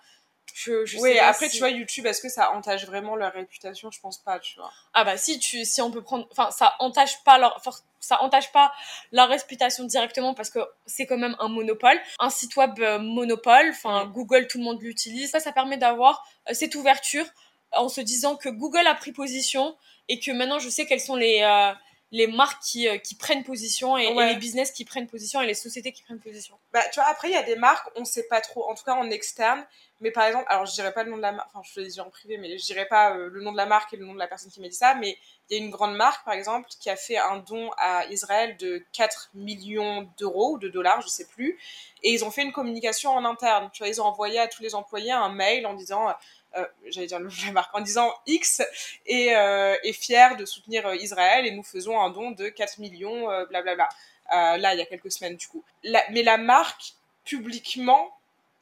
je, 0.59 0.85
je 0.85 0.97
oui, 0.97 1.17
après, 1.19 1.47
tu 1.47 1.59
vois, 1.59 1.69
YouTube, 1.69 2.05
est-ce 2.05 2.21
que 2.21 2.27
ça 2.27 2.51
entache 2.51 2.85
vraiment 2.85 3.15
leur 3.15 3.31
réputation? 3.31 3.91
Je 3.91 3.99
pense 4.01 4.17
pas, 4.17 4.39
tu 4.39 4.59
vois. 4.59 4.69
Ah 4.93 5.05
bah 5.05 5.15
si, 5.15 5.39
tu, 5.39 5.63
si 5.63 5.81
on 5.81 5.89
peut 5.89 6.03
prendre... 6.03 6.27
Enfin, 6.31 6.51
ça 6.51 6.75
entache 6.79 7.23
pas 7.23 7.37
leur... 7.37 7.61
Ça 8.01 8.21
entache 8.21 8.51
pas 8.51 8.73
leur 9.13 9.29
réputation 9.29 9.85
directement 9.85 10.33
parce 10.33 10.49
que 10.49 10.59
c'est 10.85 11.05
quand 11.05 11.17
même 11.17 11.37
un 11.39 11.47
monopole. 11.47 11.97
Un 12.19 12.29
site 12.29 12.57
web 12.57 12.77
euh, 12.79 12.99
monopole, 12.99 13.69
enfin, 13.69 14.05
Google, 14.07 14.47
tout 14.47 14.57
le 14.57 14.65
monde 14.65 14.81
l'utilise. 14.81 15.31
Ça, 15.31 15.39
ça 15.39 15.53
permet 15.53 15.77
d'avoir 15.77 16.27
euh, 16.49 16.53
cette 16.53 16.75
ouverture 16.75 17.25
en 17.71 17.87
se 17.87 18.01
disant 18.01 18.35
que 18.35 18.49
Google 18.49 18.85
a 18.85 18.95
pris 18.95 19.13
position 19.13 19.77
et 20.09 20.19
que 20.19 20.31
maintenant, 20.31 20.59
je 20.59 20.67
sais 20.67 20.85
quelles 20.85 20.99
sont 20.99 21.15
les... 21.15 21.41
Euh, 21.41 21.73
les 22.11 22.25
marques 22.25 22.63
qui, 22.63 22.87
qui 23.01 23.13
prennent 23.13 23.43
position 23.43 23.95
et, 23.95 24.11
les 24.11 24.35
business 24.37 24.71
qui 24.71 24.83
prennent 24.83 25.05
position 25.05 25.41
et 25.41 25.45
les 25.45 25.53
sociétés 25.53 25.91
qui 25.91 26.01
prennent 26.01 26.19
position. 26.19 26.57
Bah, 26.73 26.81
tu 26.91 26.99
vois, 26.99 27.07
après, 27.07 27.29
il 27.29 27.33
y 27.33 27.37
a 27.37 27.43
des 27.43 27.55
marques, 27.55 27.87
on 27.95 28.03
sait 28.03 28.25
pas 28.27 28.41
trop, 28.41 28.67
en 28.67 28.73
tout 28.73 28.83
cas 28.83 28.95
en 28.95 29.11
externe, 29.11 29.63
mais 30.01 30.11
par 30.11 30.25
exemple, 30.25 30.45
alors 30.47 30.65
je 30.65 30.73
dirais 30.73 30.93
pas 30.93 31.03
le 31.03 31.11
nom 31.11 31.17
de 31.17 31.21
la 31.21 31.31
marque, 31.31 31.49
enfin 31.53 31.61
je 31.67 31.73
te 31.73 31.79
l'ai 31.79 31.87
dit 31.87 31.99
en 31.99 32.09
privé, 32.09 32.37
mais 32.37 32.57
je 32.57 32.65
dirais 32.65 32.87
pas 32.87 33.15
euh, 33.15 33.29
le 33.29 33.41
nom 33.41 33.51
de 33.51 33.57
la 33.57 33.65
marque 33.65 33.93
et 33.93 33.97
le 33.97 34.05
nom 34.05 34.13
de 34.13 34.19
la 34.19 34.27
personne 34.27 34.51
qui 34.51 34.61
m'a 34.61 34.67
dit 34.67 34.75
ça, 34.75 34.95
mais 34.95 35.17
il 35.49 35.57
y 35.57 35.61
a 35.61 35.63
une 35.63 35.71
grande 35.71 35.95
marque 35.95 36.23
par 36.25 36.33
exemple 36.33 36.69
qui 36.79 36.89
a 36.89 36.95
fait 36.95 37.17
un 37.17 37.37
don 37.37 37.69
à 37.77 38.05
Israël 38.05 38.55
de 38.57 38.83
4 38.93 39.31
millions 39.33 40.09
d'euros 40.17 40.53
ou 40.53 40.57
de 40.57 40.69
dollars, 40.69 41.01
je 41.01 41.07
sais 41.07 41.27
plus, 41.27 41.59
et 42.03 42.11
ils 42.13 42.23
ont 42.23 42.31
fait 42.31 42.43
une 42.43 42.53
communication 42.53 43.11
en 43.11 43.25
interne. 43.25 43.69
Tu 43.73 43.79
vois, 43.79 43.89
ils 43.89 44.01
ont 44.01 44.05
envoyé 44.05 44.39
à 44.39 44.47
tous 44.47 44.61
les 44.61 44.75
employés 44.75 45.11
un 45.11 45.29
mail 45.29 45.65
en 45.65 45.73
disant. 45.73 46.13
Euh, 46.57 46.65
j'allais 46.87 47.05
dire 47.05 47.19
le 47.19 47.25
nom 47.25 47.31
de 47.31 47.45
la 47.45 47.51
marque, 47.51 47.75
en 47.75 47.81
disant 47.81 48.11
X 48.25 48.63
est, 49.05 49.35
euh, 49.35 49.75
est 49.83 49.93
fier 49.93 50.35
de 50.35 50.45
soutenir 50.45 50.87
euh, 50.87 50.95
Israël 50.95 51.45
et 51.45 51.51
nous 51.51 51.61
faisons 51.61 52.01
un 52.01 52.09
don 52.09 52.31
de 52.31 52.49
4 52.49 52.79
millions, 52.79 53.27
blablabla. 53.49 53.87
là, 54.31 54.73
il 54.73 54.79
y 54.79 54.81
a 54.81 54.85
quelques 54.85 55.11
semaines 55.11 55.35
du 55.35 55.47
coup. 55.47 55.63
mais 55.83 56.23
la 56.23 56.37
marque, 56.37 56.93
publiquement, 57.23 58.18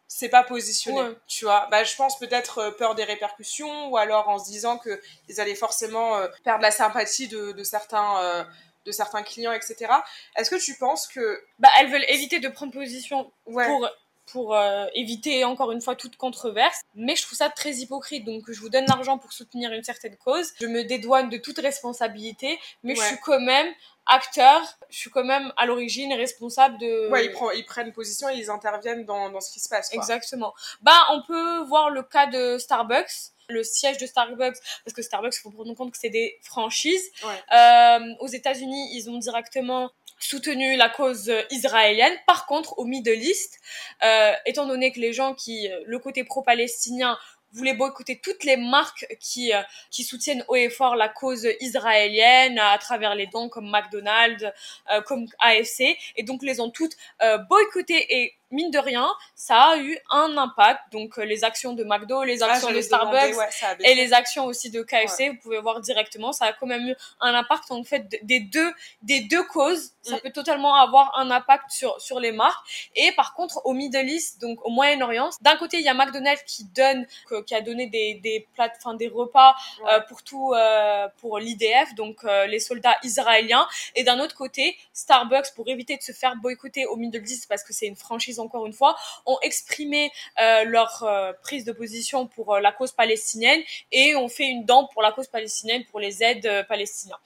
c'est 0.07 0.29
pas 0.29 0.43
positionné, 0.43 1.15
tu 1.27 1.45
vois. 1.45 1.67
Bah, 1.69 1.83
je 1.83 1.95
pense 1.95 2.17
peut-être 2.17 2.59
euh, 2.59 2.71
peur 2.71 2.95
des 2.95 3.03
répercussions 3.03 3.89
ou 3.89 3.97
alors 3.97 4.29
en 4.29 4.39
se 4.39 4.45
disant 4.49 4.77
que 4.77 5.01
ils 5.27 5.41
allaient 5.41 5.55
forcément 5.55 6.17
euh, 6.17 6.27
perdre 6.43 6.61
la 6.61 6.71
sympathie 6.71 7.27
de, 7.27 7.51
de 7.51 7.63
certains 7.63 8.21
euh, 8.21 8.43
de 8.85 8.91
certains 8.91 9.21
clients, 9.21 9.51
etc. 9.51 9.91
Est-ce 10.37 10.49
que 10.49 10.55
tu 10.55 10.75
penses 10.75 11.07
que 11.07 11.43
bah 11.59 11.67
elles 11.77 11.91
veulent 11.91 12.05
éviter 12.07 12.39
de 12.39 12.47
prendre 12.47 12.71
position 12.71 13.31
pour 13.43 13.89
pour 14.31 14.57
éviter 14.93 15.43
encore 15.45 15.71
une 15.71 15.81
fois 15.81 15.95
toute 15.95 16.17
controverse. 16.17 16.81
Mais 16.95 17.15
je 17.15 17.23
trouve 17.23 17.37
ça 17.37 17.49
très 17.49 17.75
hypocrite. 17.75 18.25
Donc 18.25 18.43
je 18.49 18.59
vous 18.59 18.69
donne 18.69 18.85
l'argent 18.85 19.17
pour 19.17 19.33
soutenir 19.33 19.71
une 19.71 19.83
certaine 19.83 20.15
cause. 20.17 20.51
Je 20.59 20.67
me 20.67 20.83
dédouane 20.83 21.29
de 21.29 21.37
toute 21.37 21.57
responsabilité, 21.59 22.59
mais 22.83 22.95
je 22.95 23.01
suis 23.01 23.17
quand 23.23 23.39
même 23.39 23.67
acteur, 24.07 24.61
je 24.89 24.97
suis 24.97 25.09
quand 25.09 25.23
même 25.23 25.51
à 25.57 25.65
l'origine 25.65 26.13
responsable 26.13 26.77
de. 26.79 27.09
Ouais, 27.09 27.31
ils, 27.55 27.65
prennent 27.65 27.91
position 27.91 28.29
et 28.29 28.35
ils 28.35 28.49
interviennent 28.49 29.05
dans, 29.05 29.29
dans 29.29 29.41
ce 29.41 29.51
qui 29.51 29.59
se 29.59 29.69
passe. 29.69 29.89
Quoi. 29.89 29.97
Exactement. 29.97 30.53
Bah, 30.81 30.99
on 31.11 31.21
peut 31.23 31.63
voir 31.65 31.89
le 31.89 32.03
cas 32.03 32.27
de 32.27 32.57
Starbucks 32.57 33.33
le 33.49 33.63
siège 33.63 33.97
de 33.97 34.05
Starbucks, 34.05 34.57
parce 34.83 34.93
que 34.93 35.01
Starbucks, 35.01 35.35
il 35.37 35.39
faut 35.39 35.51
prendre 35.51 35.71
en 35.71 35.75
compte 35.75 35.91
que 35.91 35.97
c'est 35.97 36.09
des 36.09 36.37
franchises. 36.43 37.09
Euh, 37.53 37.99
aux 38.19 38.27
États-Unis, 38.27 38.89
ils 38.93 39.09
ont 39.09 39.17
directement 39.17 39.89
soutenu 40.19 40.75
la 40.77 40.89
cause 40.89 41.31
israélienne. 41.51 42.13
Par 42.25 42.45
contre, 42.45 42.77
au 42.79 42.85
Middle 42.85 43.21
East, 43.21 43.59
euh, 44.03 44.31
étant 44.45 44.65
donné 44.65 44.91
que 44.91 44.99
les 44.99 45.13
gens 45.13 45.33
qui, 45.33 45.69
le 45.85 45.99
côté 45.99 46.23
pro-palestinien, 46.23 47.17
voulait 47.53 47.73
boycotter 47.73 48.19
toutes 48.19 48.43
les 48.43 48.57
marques 48.57 49.07
qui, 49.19 49.53
euh, 49.53 49.61
qui 49.89 50.03
soutiennent 50.03 50.43
haut 50.47 50.55
et 50.55 50.69
fort 50.69 50.95
la 50.95 51.09
cause 51.09 51.47
israélienne 51.59 52.59
à 52.59 52.77
travers 52.77 53.15
les 53.15 53.27
dons 53.27 53.49
comme 53.49 53.69
McDonald's, 53.69 54.45
euh, 54.91 55.01
comme 55.01 55.27
AFC, 55.39 55.97
et 56.15 56.23
donc 56.23 56.43
les 56.43 56.59
ont 56.59 56.69
toutes 56.69 56.95
euh, 57.21 57.37
boycottées 57.37 58.05
et 58.21 58.33
mine 58.51 58.71
de 58.71 58.79
rien, 58.79 59.07
ça 59.35 59.61
a 59.61 59.77
eu 59.77 59.97
un 60.09 60.37
impact. 60.37 60.81
Donc, 60.91 61.17
euh, 61.17 61.23
les 61.23 61.43
actions 61.43 61.73
de 61.73 61.83
McDo, 61.83 62.23
les 62.23 62.43
ah, 62.43 62.51
actions 62.51 62.71
de 62.71 62.81
Starbucks 62.81 63.35
et 63.83 63.95
les 63.95 64.13
actions 64.13 64.45
aussi 64.45 64.69
de 64.69 64.81
KFC, 64.81 65.29
vous 65.29 65.37
pouvez 65.37 65.59
voir 65.59 65.81
directement, 65.81 66.31
ça 66.31 66.45
a 66.45 66.53
quand 66.53 66.67
même 66.67 66.87
eu 66.87 66.95
un 67.19 67.33
impact 67.33 67.71
en 67.71 67.83
fait 67.83 68.07
des 68.23 68.39
deux, 68.39 68.71
des 69.01 69.21
deux 69.21 69.43
causes. 69.43 69.91
Ça 70.01 70.15
mm. 70.15 70.19
peut 70.21 70.31
totalement 70.31 70.75
avoir 70.75 71.17
un 71.17 71.29
impact 71.31 71.71
sur, 71.71 71.99
sur 71.99 72.19
les 72.19 72.31
marques. 72.31 72.65
Et 72.95 73.11
par 73.13 73.33
contre, 73.33 73.61
au 73.65 73.73
Middle 73.73 74.07
East, 74.07 74.41
donc 74.41 74.65
au 74.65 74.69
Moyen-Orient, 74.69 75.29
d'un 75.41 75.57
côté, 75.57 75.77
il 75.77 75.83
y 75.83 75.89
a 75.89 75.93
McDonald's 75.93 76.43
qui 76.43 76.65
donne, 76.65 77.05
qui 77.45 77.55
a 77.55 77.61
donné 77.61 77.87
des, 77.87 78.15
des 78.15 78.47
plats, 78.53 78.71
enfin, 78.77 78.93
des 78.93 79.07
repas 79.07 79.55
euh, 79.91 79.99
pour 80.01 80.23
tout, 80.23 80.53
euh, 80.53 81.07
pour 81.19 81.39
l'IDF, 81.39 81.95
donc 81.95 82.23
les 82.23 82.59
soldats 82.59 82.97
israéliens. 83.03 83.67
Et 83.95 84.03
d'un 84.03 84.19
autre 84.19 84.35
côté, 84.35 84.77
Starbucks, 84.93 85.53
pour 85.55 85.67
éviter 85.67 85.97
de 85.97 86.01
se 86.01 86.11
faire 86.11 86.35
boycotter 86.35 86.85
au 86.85 86.95
Middle 86.95 87.23
East 87.25 87.47
parce 87.47 87.63
que 87.63 87.73
c'est 87.73 87.87
une 87.87 87.95
franchise 87.95 88.36
encore 88.39 88.65
une 88.65 88.73
fois, 88.73 88.95
ont 89.25 89.37
exprimé 89.41 90.11
euh, 90.39 90.63
leur 90.63 91.03
euh, 91.03 91.33
prise 91.41 91.65
de 91.65 91.71
position 91.71 92.27
pour 92.27 92.55
euh, 92.55 92.59
la 92.59 92.71
cause 92.71 92.91
palestinienne 92.91 93.61
et 93.91 94.15
ont 94.15 94.27
fait 94.27 94.45
une 94.45 94.65
dent 94.65 94.87
pour 94.87 95.01
la 95.01 95.11
cause 95.11 95.27
palestinienne, 95.27 95.83
pour 95.85 95.99
les 95.99 96.23
aides 96.23 96.65
palestiniens, 96.67 97.17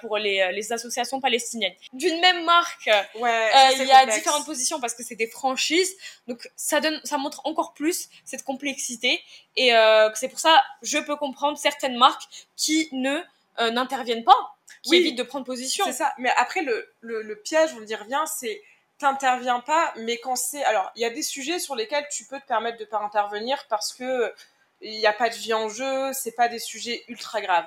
pour 0.00 0.18
les, 0.18 0.50
les, 0.52 0.72
associations 0.72 1.20
palestiniennes. 1.20 1.74
D'une 1.92 2.20
même 2.20 2.44
marque, 2.44 2.90
ouais, 3.16 3.50
il 3.78 3.86
y 3.86 3.92
a 3.92 4.06
différentes 4.06 4.46
positions 4.46 4.80
parce 4.80 4.94
que 4.94 5.02
c'est 5.02 5.14
des 5.14 5.26
franchises, 5.26 5.94
donc 6.26 6.48
ça 6.56 6.80
donne, 6.80 7.00
ça 7.04 7.18
montre 7.18 7.40
encore 7.44 7.74
plus 7.74 8.08
cette 8.24 8.42
complexité 8.42 9.20
et 9.56 9.72
c'est 10.14 10.28
pour 10.28 10.40
ça 10.40 10.62
je 10.82 10.98
peux 10.98 11.16
comprendre 11.16 11.58
certaines 11.58 11.96
marques 11.96 12.24
qui 12.56 12.88
ne 12.92 13.20
n'interviennent 13.58 14.24
pas, 14.24 14.56
qui 14.82 14.96
évitent 14.96 15.18
de 15.18 15.22
prendre 15.22 15.44
position. 15.44 15.84
C'est 15.86 15.92
ça. 15.92 16.12
Mais 16.18 16.30
après 16.36 16.62
le, 16.62 16.88
le, 17.00 17.22
le 17.22 17.36
piège, 17.36 17.70
on 17.80 17.86
y 17.86 17.94
revient, 17.94 18.22
c'est 18.26 18.62
t'interviens 18.98 19.60
pas, 19.60 19.92
mais 19.96 20.18
quand 20.18 20.36
c'est. 20.36 20.64
Alors, 20.64 20.90
il 20.96 21.02
y 21.02 21.04
a 21.04 21.10
des 21.10 21.22
sujets 21.22 21.58
sur 21.58 21.74
lesquels 21.74 22.06
tu 22.10 22.24
peux 22.24 22.40
te 22.40 22.46
permettre 22.46 22.78
de 22.78 22.84
pas 22.84 22.98
intervenir 22.98 23.66
parce 23.68 23.92
que 23.92 24.32
il 24.80 24.98
n'y 24.98 25.06
a 25.06 25.12
pas 25.12 25.30
de 25.30 25.34
vie 25.34 25.54
en 25.54 25.68
jeu, 25.68 26.12
c'est 26.12 26.32
pas 26.32 26.48
des 26.48 26.58
sujets 26.58 27.04
ultra 27.08 27.40
graves. 27.40 27.66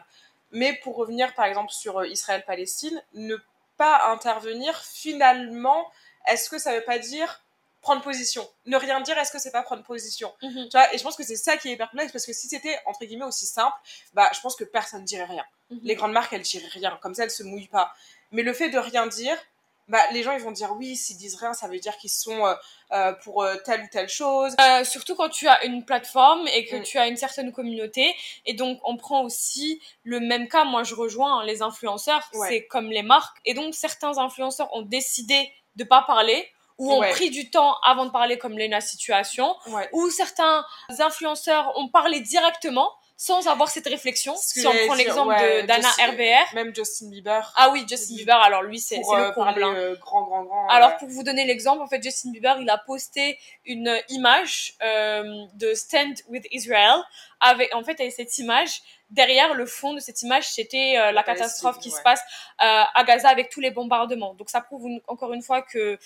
Mais 0.52 0.74
pour 0.84 0.96
revenir 0.96 1.34
par 1.34 1.46
exemple 1.46 1.72
sur 1.72 2.00
euh, 2.00 2.08
Israël-Palestine, 2.08 3.02
ne 3.14 3.36
pas 3.78 4.10
intervenir, 4.12 4.76
finalement, 4.84 5.92
est-ce 6.28 6.50
que 6.50 6.58
ça 6.58 6.74
veut 6.74 6.84
pas 6.84 7.00
dire 7.00 7.44
prendre 7.82 8.02
position? 8.02 8.48
Ne 8.66 8.78
rien 8.78 9.02
dire, 9.02 9.18
est-ce 9.18 9.32
que 9.32 9.40
c'est 9.40 9.52
pas 9.52 9.64
prendre 9.64 9.84
position? 9.84 10.34
Mhm. 10.42 10.70
tu 10.70 10.78
vois 10.78 10.94
Et 10.94 10.98
je 10.98 11.04
pense 11.04 11.16
que 11.16 11.24
c'est 11.24 11.36
ça 11.36 11.58
qui 11.58 11.70
est 11.70 11.74
hyper 11.74 11.90
complexe 11.90 12.12
parce 12.12 12.26
que 12.26 12.34
si 12.34 12.48
c'était 12.48 12.80
entre 12.86 13.04
guillemets 13.06 13.26
aussi 13.26 13.46
simple, 13.46 13.76
bah 14.14 14.30
je 14.34 14.40
pense 14.40 14.56
que 14.56 14.64
personne 14.64 15.04
dirait 15.04 15.26
rien. 15.26 15.46
Mhm. 15.70 15.80
Les 15.84 15.96
grandes 15.96 16.14
marques 16.14 16.34
elles 16.34 16.42
diraient 16.42 16.68
rien, 16.68 16.98
comme 17.02 17.16
ça 17.16 17.24
elles 17.24 17.32
se 17.32 17.44
mouillent 17.44 17.68
pas. 17.68 17.94
Mais 18.32 18.44
le 18.44 18.54
fait 18.54 18.70
de 18.70 18.78
rien 18.78 19.08
dire, 19.08 19.38
bah, 19.88 20.00
les 20.12 20.22
gens 20.22 20.34
ils 20.34 20.42
vont 20.42 20.52
dire 20.52 20.74
oui, 20.78 20.96
s'ils 20.96 21.18
disent 21.18 21.36
rien, 21.36 21.54
ça 21.54 21.68
veut 21.68 21.80
dire 21.80 21.96
qu'ils 21.98 22.10
sont 22.10 22.46
euh, 22.46 22.54
euh, 22.92 23.14
pour 23.24 23.44
euh, 23.44 23.56
telle 23.64 23.82
ou 23.82 23.88
telle 23.90 24.10
chose. 24.10 24.54
surtout 24.84 25.16
quand 25.16 25.30
tu 25.30 25.48
as 25.48 25.64
une 25.66 25.86
plateforme 25.86 26.46
et 26.54 26.66
que 26.66 26.78
mm. 26.78 26.84
tu 26.84 26.98
as 26.98 27.08
une 27.08 27.16
certaine 27.16 27.54
communauté. 27.54 28.14
Et 28.46 28.54
donc 28.54 28.80
on 28.84 28.98
prend 28.98 29.24
aussi 29.24 29.82
le 30.04 30.20
même 30.20 30.48
cas, 30.48 30.66
moi 30.66 30.84
je 30.84 30.94
rejoins 30.94 31.46
les 31.46 31.62
influenceurs, 31.62 32.30
c'est 32.48 32.66
comme 32.68 32.90
les 32.90 33.04
marques. 33.04 33.38
Et 33.46 33.54
donc 33.54 33.74
certains 33.74 34.18
influenceurs 34.18 34.74
ont 34.74 34.82
décidé 34.82 35.52
de 35.76 35.84
pas 35.84 36.02
parler 36.02 36.50
ou 36.78 36.92
ont 36.92 37.02
pris 37.10 37.32
du 37.32 37.50
temps 37.50 37.76
avant 37.84 38.06
de 38.06 38.12
parler 38.12 38.38
comme 38.38 38.58
Lena 38.58 38.82
Situation, 38.82 39.56
ou 39.94 40.10
certains 40.12 40.64
influenceurs 41.00 41.72
ont 41.76 41.88
parlé 41.88 42.20
directement 42.20 42.92
sans 43.20 43.48
avoir 43.48 43.68
cette 43.70 43.88
réflexion. 43.88 44.36
Si 44.38 44.66
on 44.68 44.72
prend 44.86 44.94
l'exemple 44.94 45.30
ouais, 45.34 45.64
d'Anna 45.64 45.88
Justin- 45.88 46.12
RBR. 46.12 46.54
Même 46.54 46.76
Justin 46.76 47.10
Bieber. 47.10 47.52
Ah 47.56 47.72
oui, 47.72 47.84
Justin 47.90 48.14
Oui. 48.14 48.18
Bieber, 48.20 48.38
alors 48.40 48.62
lui, 48.62 48.80
c'est 48.80 49.00
euh, 49.00 49.28
le 49.28 49.32
comble. 49.34 49.64
hein. 49.64 49.74
euh, 49.76 49.96
grand, 50.00 50.22
grand, 50.22 50.44
grand. 50.44 50.68
Alors, 50.70 50.92
euh, 50.92 50.98
pour 51.00 51.10
vous 51.10 51.24
donner 51.24 51.44
l'exemple, 51.46 51.82
en 51.82 51.88
fait, 51.88 52.02
Justin 52.04 52.30
Bieber, 52.32 52.56
il 52.62 52.70
a 52.70 52.78
posté 52.78 53.40
une 53.66 53.92
image 54.10 54.76
euh, 54.84 55.24
de 55.56 55.74
Stand 55.74 56.14
with 56.30 56.46
Israel. 56.52 57.02
Avec, 57.40 57.74
en 57.74 57.84
fait, 57.84 58.00
avec 58.00 58.14
cette 58.14 58.38
image, 58.38 58.82
derrière 59.10 59.56
le 59.56 59.66
fond 59.66 59.94
de 59.94 60.00
cette 60.00 60.22
image, 60.22 60.48
c'était 60.50 60.96
euh, 60.98 61.12
la 61.12 61.24
catastrophe 61.24 61.80
qui 61.80 61.90
ouais. 61.90 61.96
se 61.98 62.02
passe 62.04 62.22
euh, 62.62 62.84
à 62.94 63.04
Gaza 63.04 63.30
avec 63.30 63.50
tous 63.50 63.62
les 63.62 63.72
bombardements. 63.72 64.36
Donc, 64.36 64.50
ça 64.52 64.62
prouve 64.62 64.86
une- 64.88 65.02
encore 65.08 65.34
une 65.34 65.42
fois 65.42 65.64
que 65.64 65.98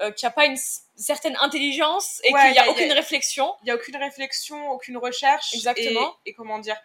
euh, 0.00 0.10
qu'il 0.12 0.26
n'y 0.26 0.30
a 0.30 0.34
pas 0.34 0.46
une 0.46 0.56
certaine 0.96 1.36
intelligence 1.40 2.20
et 2.24 2.32
Ouais, 2.32 2.40
qu'il 2.42 2.52
n'y 2.52 2.58
a- 2.58 2.62
a 2.62 2.66
y 2.66 2.68
a- 2.68 2.70
aucune 2.72 2.92
réflexion. 2.92 3.54
il 3.62 3.64
n'y 3.66 3.70
a 3.70 3.74
aucune 3.74 3.96
réflexion, 3.96 4.70
aucune 4.70 4.96
recherche. 4.96 5.54
Exactement. 5.54 6.14
Et, 6.24 6.30
et 6.30 6.34
comment 6.34 6.58
dire 6.58 6.76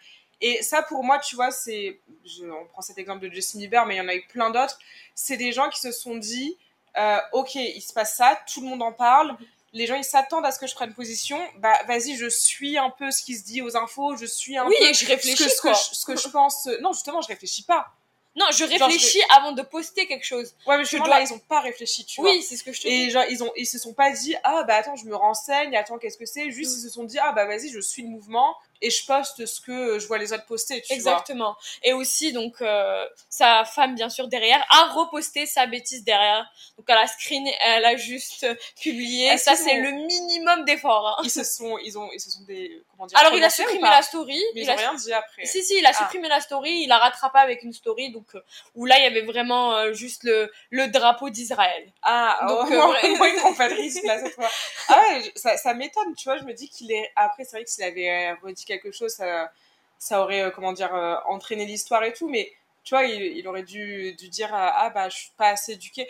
Et 0.41 0.63
ça, 0.63 0.81
pour 0.81 1.03
moi, 1.03 1.19
tu 1.19 1.35
vois, 1.35 1.51
c'est. 1.51 1.99
On 2.43 2.65
prend 2.67 2.81
cet 2.81 2.97
exemple 2.97 3.27
de 3.27 3.33
Justin 3.33 3.59
Bieber, 3.59 3.85
mais 3.85 3.95
il 3.95 3.97
y 3.97 4.01
en 4.01 4.07
a 4.07 4.15
eu 4.15 4.25
plein 4.27 4.49
d'autres. 4.51 4.79
C'est 5.15 5.37
des 5.37 5.51
gens 5.51 5.69
qui 5.69 5.79
se 5.79 5.91
sont 5.91 6.15
dit 6.15 6.57
euh, 6.97 7.17
Ok, 7.33 7.55
il 7.55 7.81
se 7.81 7.93
passe 7.93 8.15
ça, 8.15 8.39
tout 8.51 8.61
le 8.61 8.67
monde 8.67 8.81
en 8.81 8.91
parle. 8.93 9.35
Les 9.73 9.85
gens, 9.85 9.93
ils 9.95 10.03
s'attendent 10.03 10.47
à 10.47 10.51
ce 10.51 10.57
que 10.57 10.65
je 10.65 10.73
prenne 10.73 10.93
position. 10.95 11.39
Bah, 11.57 11.77
vas-y, 11.87 12.15
je 12.15 12.27
suis 12.27 12.79
un 12.79 12.89
peu 12.89 13.11
ce 13.11 13.21
qui 13.21 13.35
se 13.35 13.43
dit 13.43 13.61
aux 13.61 13.77
infos, 13.77 14.15
je 14.17 14.25
suis 14.25 14.57
un 14.57 14.65
Oui, 14.65 14.73
peu 14.79 14.85
et 14.85 14.93
je 14.95 14.99
ce 15.01 15.05
que, 15.05 15.11
réfléchis, 15.11 15.43
ce, 15.43 15.55
que 15.57 15.61
quoi. 15.61 15.73
je, 15.73 15.95
ce 15.95 16.05
que 16.07 16.15
je 16.15 16.27
pense. 16.29 16.67
Non, 16.81 16.91
justement, 16.93 17.21
je 17.21 17.27
réfléchis 17.27 17.61
pas. 17.63 17.93
Non, 18.39 18.45
je 18.51 18.57
Genre, 18.59 18.69
je 18.69 18.83
réfléchis 18.85 19.21
avant 19.35 19.51
de 19.51 19.61
poster 19.61 20.07
quelque 20.07 20.25
chose. 20.25 20.53
Ouais, 20.65 20.77
mais 20.77 20.83
justement, 20.83 21.05
dois- 21.05 21.19
là, 21.19 21.21
ils 21.25 21.33
ont 21.33 21.39
pas 21.39 21.59
réfléchi, 21.59 22.05
tu 22.05 22.21
vois. 22.21 22.29
Oui, 22.31 22.41
c'est 22.41 22.55
ce 22.55 22.63
que 22.63 22.71
je 22.71 22.81
te 22.81 22.87
dis. 22.87 22.93
Et 22.93 23.09
genre, 23.09 23.25
ils, 23.29 23.43
ont, 23.43 23.51
ils 23.57 23.65
se 23.65 23.77
sont 23.77 23.93
pas 23.93 24.11
dit, 24.11 24.35
ah 24.43 24.63
bah 24.63 24.75
attends, 24.75 24.95
je 24.95 25.05
me 25.05 25.15
renseigne, 25.15 25.75
attends, 25.75 25.97
qu'est-ce 25.97 26.17
que 26.17 26.25
c'est 26.25 26.49
Juste, 26.49 26.71
Mm. 26.71 26.79
ils 26.79 26.81
se 26.83 26.89
sont 26.89 27.03
dit, 27.03 27.17
ah 27.21 27.33
bah 27.33 27.45
vas-y, 27.45 27.69
je 27.69 27.79
suis 27.81 28.01
le 28.03 28.07
mouvement 28.09 28.55
et 28.81 28.89
je 28.89 29.05
poste 29.05 29.45
ce 29.45 29.61
que 29.61 29.99
je 29.99 30.07
vois 30.07 30.17
les 30.17 30.31
autres 30.33 30.45
poster, 30.45 30.81
tu 30.81 30.87
vois. 30.87 30.95
Exactement. 30.95 31.55
Et 31.83 31.93
aussi, 31.93 32.31
donc, 32.31 32.61
euh, 32.61 33.05
sa 33.29 33.65
femme, 33.65 33.95
bien 33.95 34.09
sûr, 34.09 34.27
derrière, 34.27 34.65
a 34.69 34.85
reposté 34.93 35.45
sa 35.45 35.65
bêtise 35.65 36.03
derrière. 36.03 36.49
Donc, 36.77 36.85
elle 36.87 36.97
a 36.97 37.07
screen, 37.07 37.45
elle 37.65 37.85
a 37.85 37.95
juste 37.97 38.47
publié. 38.81 39.27
Est-ce 39.27 39.43
Ça, 39.45 39.55
c'est 39.55 39.75
le 39.75 39.91
minimum 39.91 40.63
d'effort. 40.65 41.07
hein. 41.19 41.21
Ils 41.25 41.29
se 41.31 41.43
sont, 41.43 41.77
ils 41.79 41.97
ont, 41.97 42.09
ils 42.13 42.19
se 42.19 42.29
sont 42.31 42.43
des, 42.43 42.81
comment 42.91 43.07
dire, 43.07 43.17
Alors, 43.19 43.33
il 43.33 43.43
a 43.43 43.49
supprimé 43.49 43.89
la 43.89 44.01
story. 44.01 44.41
Mais 44.55 44.61
il 44.61 44.63
ils 44.63 44.69
a 44.69 44.73
ont 44.73 44.77
rien 44.77 44.93
dit 44.93 45.11
après. 45.13 45.45
Si, 45.45 45.63
si, 45.63 45.77
il 45.77 45.85
a 45.85 45.89
Ah. 45.89 45.93
supprimé 45.93 46.29
la 46.29 46.39
story, 46.39 46.71
il 46.83 46.91
a 46.91 46.97
rattrapé 46.99 47.39
avec 47.39 47.63
une 47.63 47.73
story, 47.73 48.11
donc, 48.11 48.27
euh, 48.35 48.41
où 48.75 48.85
là, 48.85 48.97
il 48.99 49.03
y 49.03 49.07
avait 49.07 49.21
vraiment 49.23 49.73
euh, 49.75 49.93
juste 49.93 50.23
le, 50.23 50.51
le 50.69 50.87
drapeau 50.87 51.29
d'Israël. 51.29 51.91
Ah, 52.01 52.39
Donc, 52.47 52.71
euh, 52.71 52.77
moi, 53.17 53.27
ils 53.29 54.05
là 54.05 54.19
cette 54.23 54.35
fois. 54.35 54.49
Ah 54.87 55.01
ouais, 55.01 55.31
ça, 55.35 55.57
ça 55.57 55.73
m'étonne, 55.73 56.15
tu 56.15 56.25
vois. 56.25 56.37
Je 56.37 56.43
me 56.43 56.53
dis 56.53 56.69
qu'il 56.69 56.91
est. 56.91 57.11
Après, 57.15 57.43
c'est 57.43 57.57
vrai 57.57 57.63
que 57.63 57.69
s'il 57.69 57.83
avait 57.83 58.31
redit 58.43 58.65
quelque 58.69 58.91
chose, 58.91 59.11
ça, 59.11 59.51
ça 59.97 60.21
aurait, 60.21 60.43
euh, 60.43 60.51
comment 60.51 60.71
dire, 60.71 60.93
euh, 60.95 61.15
entraîné 61.27 61.65
l'histoire 61.65 62.03
et 62.03 62.13
tout, 62.13 62.29
mais. 62.29 62.53
Tu 62.85 62.95
vois, 62.95 63.03
il, 63.03 63.21
il 63.37 63.47
aurait 63.47 63.63
dû, 63.63 64.13
dû 64.13 64.29
dire 64.29 64.55
euh, 64.55 64.69
ah 64.73 64.89
bah 64.89 65.09
je 65.09 65.17
suis 65.17 65.31
pas 65.37 65.49
assez 65.49 65.73
éduqué. 65.73 66.07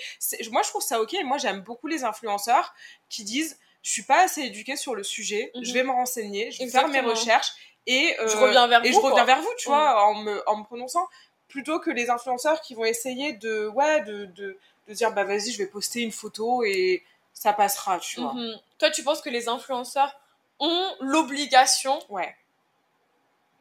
Moi 0.52 0.62
je 0.64 0.70
trouve 0.70 0.84
ça 0.84 1.02
ok. 1.02 1.14
Moi 1.26 1.38
j'aime 1.40 1.62
beaucoup 1.62 1.88
les 1.88 2.04
influenceurs 2.06 2.74
qui 3.10 3.24
disent 3.26 3.60
je 3.82 3.92
suis 3.92 4.04
pas 4.04 4.24
assez 4.24 4.44
éduqué 4.44 4.78
sur 4.78 4.94
le 4.96 5.04
sujet. 5.04 5.52
Mhm. 5.56 5.66
Je 5.66 5.74
vais 5.74 5.84
me 5.84 5.92
renseigner, 5.92 6.52
je 6.52 6.60
vais 6.64 6.70
faire 6.70 6.88
mes 6.88 7.02
recherches 7.02 7.52
et 7.88 8.16
euh, 8.20 8.28
Je 8.30 8.38
reviens 8.38 8.68
vers 8.68 8.86
et 8.86 8.92
vous, 8.92 9.02
je 9.02 9.06
reviens 9.06 9.26
vers 9.26 9.42
vous, 9.42 9.50
tu 9.58 9.68
vois, 9.68 10.06
en 10.06 10.14
me, 10.16 10.48
en 10.48 10.58
me 10.58 10.64
prononçant 10.64 11.06
plutôt 11.50 11.80
que 11.80 11.90
les 11.90 12.10
influenceurs 12.12 12.62
qui 12.62 12.76
vont 12.76 12.86
essayer 12.86 13.34
de 13.34 13.68
ouais 13.70 14.02
de, 14.02 14.26
de, 14.26 14.58
de 14.88 14.94
dire 14.94 15.12
bah 15.12 15.24
vas-y 15.26 15.52
je 15.52 15.58
vais 15.58 15.68
poster 15.68 16.02
une 16.02 16.12
photo 16.14 16.64
et 16.64 17.04
ça 17.34 17.52
passera, 17.52 18.00
tu 18.00 18.22
vois. 18.22 18.34
Mhm. 18.34 18.58
Toi, 18.78 18.92
tu 18.92 19.04
penses 19.04 19.22
que 19.22 19.30
les 19.32 19.50
influenceurs 19.50 20.18
ont 20.60 20.96
l'obligation 21.02 22.00
Ouais. 22.10 22.36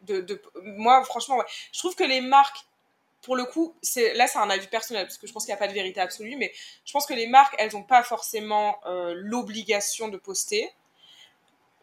De, 0.03 0.21
de, 0.21 0.41
moi, 0.63 1.03
franchement, 1.05 1.37
ouais. 1.37 1.45
Je 1.73 1.79
trouve 1.79 1.95
que 1.97 2.05
les 2.05 2.21
marques, 2.21 2.59
pour 3.23 3.35
le 3.37 3.45
coup, 3.45 3.75
c'est 3.83 4.15
là, 4.15 4.27
c'est 4.29 4.39
un 4.39 4.49
avis 4.51 4.67
personnel, 4.69 5.05
parce 5.07 5.19
que 5.19 5.27
je 5.27 5.33
pense 5.33 5.45
qu'il 5.45 5.53
n'y 5.53 5.57
a 5.59 5.59
pas 5.59 5.69
de 5.69 5.73
vérité 5.75 6.01
absolue, 6.01 6.37
mais 6.37 6.53
je 6.85 6.93
pense 6.93 7.05
que 7.07 7.15
les 7.15 7.27
marques, 7.27 7.55
elles 7.59 7.73
n'ont 7.73 7.83
pas 7.83 8.03
forcément 8.03 8.79
euh, 8.87 9.13
l'obligation 9.17 10.09
de 10.09 10.17
poster. 10.17 10.71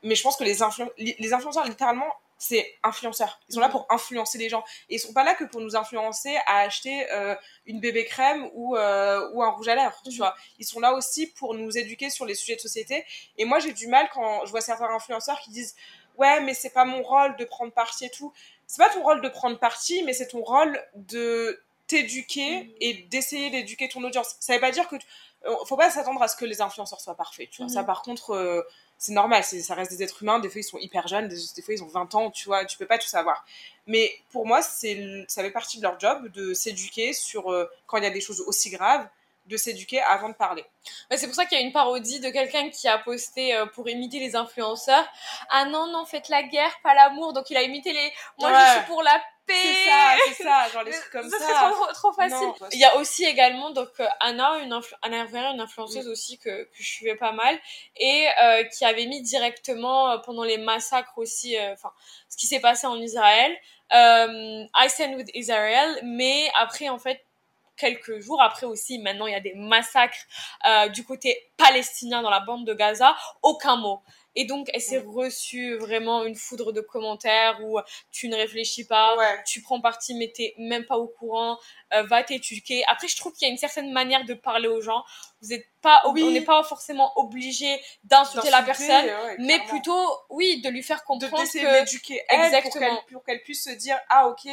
Mais 0.04 0.16
je 0.16 0.24
pense 0.24 0.38
que 0.38 0.44
les, 0.44 0.60
influ- 0.62 0.92
les 0.98 1.34
influenceurs, 1.34 1.66
littéralement, 1.66 2.12
c'est 2.38 2.78
influenceurs. 2.84 3.40
Ils 3.50 3.54
sont 3.56 3.60
là 3.62 3.68
Mhm. 3.68 3.72
pour 3.72 3.88
influencer 3.90 4.38
les 4.38 4.50
gens. 4.50 4.64
Et 4.90 4.96
ils 4.96 5.00
sont 5.00 5.14
pas 5.14 5.24
là 5.24 5.34
que 5.36 5.46
pour 5.46 5.62
nous 5.62 5.76
influencer 5.76 6.36
à 6.46 6.60
acheter 6.60 7.10
euh, 7.12 7.34
une 7.66 7.80
bébé 7.80 8.06
crème 8.06 8.50
ou, 8.54 8.76
euh, 8.76 9.30
ou 9.34 9.42
un 9.42 9.50
rouge 9.52 9.68
à 9.70 9.76
lèvres, 9.76 10.00
tu 10.04 10.12
Mhm. 10.12 10.18
vois. 10.18 10.36
Ils 10.60 10.66
sont 10.66 10.80
là 10.80 10.94
aussi 10.94 11.28
pour 11.28 11.54
nous 11.54 11.78
éduquer 11.78 12.10
sur 12.10 12.26
les 12.26 12.36
sujets 12.36 12.56
de 12.58 12.62
société. 12.62 13.06
Et 13.38 13.46
moi, 13.46 13.60
j'ai 13.60 13.72
du 13.74 13.88
mal 13.88 14.10
quand 14.14 14.46
je 14.46 14.52
vois 14.52 14.62
certains 14.62 14.94
influenceurs 14.94 15.40
qui 15.40 15.50
disent 15.50 15.76
ouais, 16.18 16.42
mais 16.42 16.54
c'est 16.54 16.70
pas 16.72 16.86
mon 16.86 17.02
rôle 17.04 17.36
de 17.38 17.46
prendre 17.46 17.72
parti 17.72 18.06
et 18.06 18.10
tout. 18.10 18.34
C'est 18.68 18.82
pas 18.84 18.90
ton 18.90 19.04
rôle 19.04 19.22
de 19.22 19.30
prendre 19.30 19.60
parti, 19.60 20.04
mais 20.04 20.14
c'est 20.14 20.28
ton 20.30 20.42
rôle 20.44 20.82
de 20.96 21.62
t'éduquer 21.88 22.64
Mhm. 22.64 22.72
et 22.82 22.94
d'essayer 23.12 23.50
d'éduquer 23.52 23.88
ton 23.90 24.04
audience. 24.04 24.36
Ça 24.40 24.54
veut 24.56 24.60
pas 24.60 24.72
dire 24.72 24.88
que 24.88 24.96
tu- 24.96 25.06
euh, 25.46 25.56
faut 25.68 25.78
pas 25.78 25.92
s'attendre 25.92 26.22
à 26.24 26.28
ce 26.28 26.36
que 26.36 26.46
les 26.46 26.62
influenceurs 26.62 27.00
soient 27.00 27.16
parfaits, 27.16 27.50
tu 27.52 27.62
vois. 27.62 27.70
Ça 27.72 27.84
par 27.84 28.02
contre 28.02 28.32
euh, 28.32 28.64
c'est 28.98 29.12
normal, 29.12 29.44
ça 29.44 29.76
reste 29.76 29.92
des 29.92 30.02
êtres 30.02 30.24
humains, 30.24 30.40
des 30.40 30.50
fois 30.50 30.62
ils 30.62 30.64
sont 30.64 30.80
hyper 30.80 31.08
jeunes, 31.08 31.28
des, 31.28 31.36
des 31.56 31.62
fois 31.62 31.74
ils 31.76 31.84
ont 31.84 31.88
20 31.88 32.16
ans, 32.16 32.32
tu 32.32 32.46
vois, 32.46 32.66
tu 32.66 32.78
peux 32.78 32.88
pas 32.88 32.98
tout 32.98 33.08
savoir. 33.08 33.46
Mais 33.86 34.12
pour 34.32 34.48
moi, 34.48 34.62
ça 34.64 34.88
fait 35.44 35.52
partie 35.52 35.78
de 35.78 35.84
leur 35.84 36.00
job 36.00 36.28
de 36.30 36.54
s'éduquer 36.56 37.14
sur 37.14 37.52
euh, 37.52 37.70
quand 37.86 37.98
il 37.98 38.04
y 38.04 38.08
a 38.08 38.10
des 38.10 38.22
choses 38.22 38.42
aussi 38.42 38.72
graves, 38.72 39.08
de 39.46 39.58
s'éduquer 39.58 40.02
avant 40.02 40.30
de 40.30 40.34
parler. 40.36 40.66
C'est 41.12 41.28
pour 41.28 41.36
ça 41.36 41.46
qu'il 41.46 41.58
y 41.60 41.62
a 41.62 41.64
une 41.66 41.72
parodie 41.74 42.20
de 42.20 42.30
quelqu'un 42.30 42.70
qui 42.70 42.88
a 42.88 42.98
posté 42.98 43.56
euh, 43.56 43.66
pour 43.68 43.88
imiter 43.90 44.20
les 44.20 44.36
influenceurs. 44.36 45.06
Ah 45.50 45.66
non, 45.66 45.88
non, 45.88 46.06
faites 46.06 46.30
la 46.30 46.44
guerre, 46.44 46.76
pas 46.84 46.94
l'amour. 46.94 47.34
Donc 47.34 47.50
il 47.50 47.58
a 47.58 47.62
imité 47.64 47.94
les. 47.94 48.12
Moi, 48.40 48.50
Ouais. 48.52 48.58
je 48.68 48.78
suis 48.78 48.86
pour 48.88 49.04
la 49.04 49.22
paix. 49.46 49.54
C'est 49.54 49.90
ça, 49.90 50.16
c'est 50.28 50.44
ça, 50.44 50.70
genre 50.74 50.84
les 50.84 50.90
Mais 50.92 50.98
trucs 50.98 51.12
comme 51.12 51.30
ça 51.30 51.38
ça. 51.38 51.48
serait 51.48 51.72
trop, 51.74 51.94
trop 51.94 52.14
facile. 52.14 52.38
Non. 52.48 52.56
Il 52.72 52.80
y 52.80 52.84
a 52.86 52.96
aussi 52.98 53.26
également 53.26 53.70
donc 53.70 53.90
euh, 54.00 54.08
Anna, 54.20 54.58
une 54.64 54.74
influ- 54.74 54.96
Anna 55.04 55.26
une 55.54 55.60
influenceuse 55.60 56.08
aussi 56.08 56.40
que, 56.40 56.64
que 56.64 56.70
je 56.80 56.84
suivais 56.84 57.16
pas 57.16 57.32
mal 57.32 57.56
et 57.98 58.28
euh, 58.42 58.64
qui 58.64 58.84
avait 58.86 59.06
mis 59.06 59.22
directement 59.22 60.10
euh, 60.10 60.18
pendant 60.18 60.44
les 60.44 60.58
massacres 60.58 61.18
aussi, 61.18 61.56
euh, 61.58 61.74
enfin 61.74 61.92
ce 62.28 62.38
qui 62.38 62.48
s'est 62.48 62.60
passé 62.60 62.88
en 62.88 63.00
Israël, 63.00 63.56
euh, 63.94 64.64
I 64.80 64.90
stand 64.90 65.14
with 65.16 65.30
Israel, 65.36 66.00
mais 66.04 66.50
après 66.58 66.90
en 66.90 66.98
fait 66.98 67.24
quelques 67.78 68.20
jours 68.20 68.42
après 68.42 68.66
aussi, 68.66 69.00
maintenant 69.00 69.28
il 69.28 69.34
y 69.34 69.36
a 69.36 69.40
des 69.42 69.54
massacres 69.56 70.18
euh, 70.68 70.88
du 70.90 71.04
côté 71.04 71.52
palestinien 71.58 72.22
dans 72.22 72.30
la 72.30 72.40
bande 72.40 72.66
de 72.66 72.74
Gaza, 72.74 73.16
aucun 73.42 73.76
mot. 73.78 74.02
Et 74.38 74.44
donc, 74.44 74.68
elle 74.74 74.82
s'est 74.82 74.98
reçue 75.00 75.78
vraiment 75.78 76.26
une 76.26 76.36
foudre 76.36 76.74
de 76.74 76.82
commentaires 76.82 77.58
où 77.64 77.80
tu 78.12 78.28
ne 78.28 78.36
réfléchis 78.36 78.86
pas, 78.86 79.16
Ouais. 79.16 79.42
tu 79.48 79.62
prends 79.62 79.80
parti 79.80 80.14
mais 80.14 80.28
t'es 80.28 80.54
même 80.58 80.84
pas 80.86 80.98
au 80.98 81.08
courant, 81.08 81.58
euh, 81.94 82.04
va 82.04 82.22
t'éduquer. 82.22 82.84
Après, 82.90 83.08
je 83.08 83.16
trouve 83.16 83.32
qu'il 83.32 83.48
y 83.48 83.50
a 83.50 83.54
une 83.54 83.58
certaine 83.58 83.94
manière 83.94 84.26
de 84.26 84.34
parler 84.34 84.68
aux 84.68 84.82
gens. 84.82 85.06
Vous 85.42 85.54
êtes 85.54 85.66
pas, 85.82 86.02
Oui. 86.12 86.22
on 86.22 86.32
n'est 86.32 86.42
pas 86.42 86.62
forcément 86.64 87.14
obligé 87.18 87.80
d'insulter 88.04 88.50
la 88.50 88.62
personne, 88.62 89.06
ouais, 89.06 89.36
mais 89.40 89.60
plutôt, 89.70 90.06
oui, 90.30 90.60
de 90.62 90.68
lui 90.70 90.84
faire 90.84 90.98
de 90.98 91.04
comprendre 91.04 91.42
d'essayer 91.42 91.64
que 91.64 91.70
de 91.70 91.76
l'éduquer 91.76 92.22
elle 92.28 92.38
pour 92.38 92.46
Exactement. 92.48 92.96
qu'elle 92.96 93.14
pour 93.14 93.24
qu'elle 93.24 93.42
puisse 93.42 93.64
se 93.64 93.70
dire 93.70 93.98
ah 94.10 94.28
ok 94.28 94.50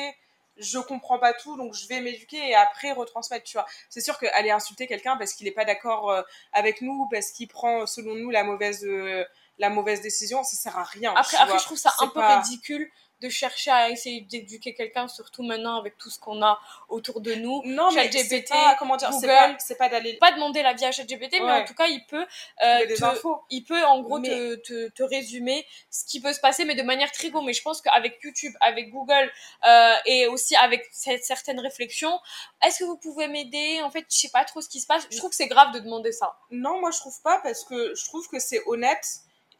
je 0.56 0.78
comprends 0.78 1.18
pas 1.18 1.32
tout 1.32 1.56
donc 1.56 1.74
je 1.74 1.86
vais 1.88 2.00
m'éduquer 2.00 2.50
et 2.50 2.54
après 2.54 2.92
retransmettre 2.92 3.44
tu 3.44 3.56
vois 3.56 3.66
c'est 3.88 4.00
sûr 4.00 4.18
qu'aller 4.18 4.50
insulter 4.50 4.86
quelqu'un 4.86 5.16
parce 5.16 5.32
qu'il 5.32 5.46
est 5.46 5.52
pas 5.52 5.64
d'accord 5.64 6.10
euh, 6.10 6.22
avec 6.52 6.82
nous 6.82 7.08
parce 7.10 7.30
qu'il 7.30 7.48
prend 7.48 7.86
selon 7.86 8.14
nous 8.14 8.30
la 8.30 8.44
mauvaise 8.44 8.84
euh, 8.84 9.24
la 9.58 9.70
mauvaise 9.70 10.00
décision 10.00 10.44
ça 10.44 10.56
sert 10.56 10.78
à 10.78 10.84
rien 10.84 11.14
Après, 11.16 11.36
après 11.36 11.50
vois. 11.50 11.58
je 11.58 11.64
trouve 11.64 11.78
ça 11.78 11.92
un 12.00 12.08
peu 12.08 12.20
ridicule 12.20 12.90
de 13.22 13.28
chercher 13.28 13.70
à 13.70 13.88
essayer 13.90 14.20
d'éduquer 14.22 14.74
quelqu'un, 14.74 15.08
surtout 15.08 15.42
maintenant 15.42 15.76
avec 15.78 15.96
tout 15.96 16.10
ce 16.10 16.18
qu'on 16.18 16.42
a 16.42 16.58
autour 16.88 17.20
de 17.20 17.34
nous. 17.34 17.62
non 17.64 17.90
mais 17.92 18.10
c'est 18.10 18.48
pas 18.48 18.76
comment 18.78 18.96
dire 18.96 19.12
c'est 19.12 19.26
pas 19.26 19.56
c'est 19.58 19.78
pas 19.78 19.88
d'aller 19.88 20.14
Pas 20.18 20.32
demander 20.32 20.62
l'avis 20.62 20.84
à 20.84 20.92
ChatGPT, 20.92 21.34
mais 21.40 21.52
en 21.52 21.64
tout 21.64 21.74
cas, 21.74 21.86
il 21.86 22.04
peut, 22.06 22.26
euh, 22.62 22.86
des 22.86 22.94
te, 22.94 23.04
infos 23.04 23.40
il 23.50 23.62
peut 23.64 23.82
en 23.84 24.00
gros 24.00 24.18
Mais- 24.18 24.28
te, 24.28 24.54
te, 24.56 24.88
te 24.90 25.02
résumer 25.02 25.64
ce 25.90 26.04
qui 26.04 26.20
peut 26.20 26.32
se 26.32 26.40
passer, 26.40 26.64
mais 26.64 26.74
de 26.74 26.82
manière 26.82 27.10
très 27.12 27.30
go. 27.30 27.40
Mais 27.42 27.52
je 27.52 27.62
pense 27.62 27.80
qu'avec 27.80 28.18
YouTube, 28.22 28.52
avec 28.60 28.90
Google 28.90 29.30
euh, 29.66 29.94
et 30.06 30.26
aussi 30.26 30.56
avec 30.56 30.86
cette 30.92 31.24
certaines 31.24 31.60
réflexions, 31.60 32.18
est-ce 32.64 32.80
que 32.80 32.84
vous 32.84 32.96
pouvez 32.96 33.28
m'aider? 33.28 33.80
En 33.82 33.90
fait, 33.90 34.04
je 34.10 34.16
sais 34.16 34.30
pas 34.30 34.44
trop 34.44 34.60
ce 34.60 34.68
qui 34.68 34.80
se 34.80 34.86
passe. 34.86 35.06
Je 35.10 35.16
trouve 35.18 35.30
que 35.30 35.36
c'est 35.36 35.46
grave 35.46 35.72
de 35.72 35.78
demander 35.78 36.12
ça. 36.12 36.36
Non, 36.50 36.80
moi 36.80 36.90
je 36.90 36.98
trouve 36.98 37.20
pas 37.22 37.40
parce 37.42 37.64
que 37.64 37.94
je 37.94 38.04
trouve 38.04 38.28
que 38.28 38.38
c'est 38.38 38.60
honnête 38.66 39.06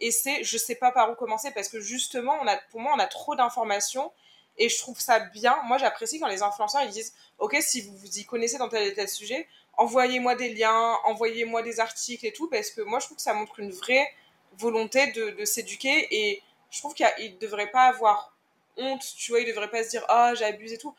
et 0.03 0.11
c'est 0.11 0.43
je 0.43 0.59
sais 0.59 0.75
pas 0.75 0.91
par 0.91 1.11
où 1.11 1.15
commencer 1.15 1.53
parce 1.53 1.69
que 1.69 1.81
justement 1.81 2.37
on 2.43 2.47
a 2.47 2.57
pour 2.71 2.81
moi 2.81 2.93
on 2.95 2.99
a 2.99 3.07
trop 3.07 3.35
d'informations 3.37 4.13
et 4.59 4.69
je 4.69 4.77
trouve 4.79 5.01
ça 5.01 5.21
bien. 5.21 5.57
Moi 5.65 5.79
j'apprécie 5.79 6.21
quand 6.21 6.27
les 6.27 6.43
influenceurs 6.43 6.83
ils 6.83 6.91
disent 6.91 7.15
OK 7.39 7.57
si 7.61 7.81
vous 7.83 7.97
vous 7.97 8.19
y 8.19 8.25
connaissez 8.27 8.59
dans 8.59 8.69
tel 8.69 8.87
et 8.87 8.95
tel 8.95 9.09
sujet, 9.09 9.49
envoyez-moi 9.79 10.35
des 10.35 10.53
liens, 10.53 10.99
envoyez-moi 11.05 11.63
des 11.63 11.81
articles 11.81 12.27
et 12.27 12.33
tout 12.33 12.51
parce 12.51 12.71
que 12.71 12.83
moi 12.83 12.99
je 12.99 13.07
trouve 13.07 13.17
que 13.17 13.23
ça 13.23 13.33
montre 13.33 13.61
une 13.61 13.71
vraie 13.71 14.13
volonté 14.59 15.13
de, 15.13 15.45
s'éduquer 15.45 16.09
et 16.11 16.43
je 16.71 16.79
trouve 16.81 16.95
qu'il 16.95 17.39
devrait 17.39 17.71
pas 17.71 17.85
avoir 17.85 18.37
honte, 18.77 19.05
tu 19.17 19.31
vois, 19.31 19.41
il 19.41 19.47
devrait 19.47 19.71
pas 19.71 19.85
se 19.85 19.91
dire 19.91 20.05
ah 20.09 20.35
j'abuse 20.35 20.73
et 20.73 20.79
tout. 20.79 20.95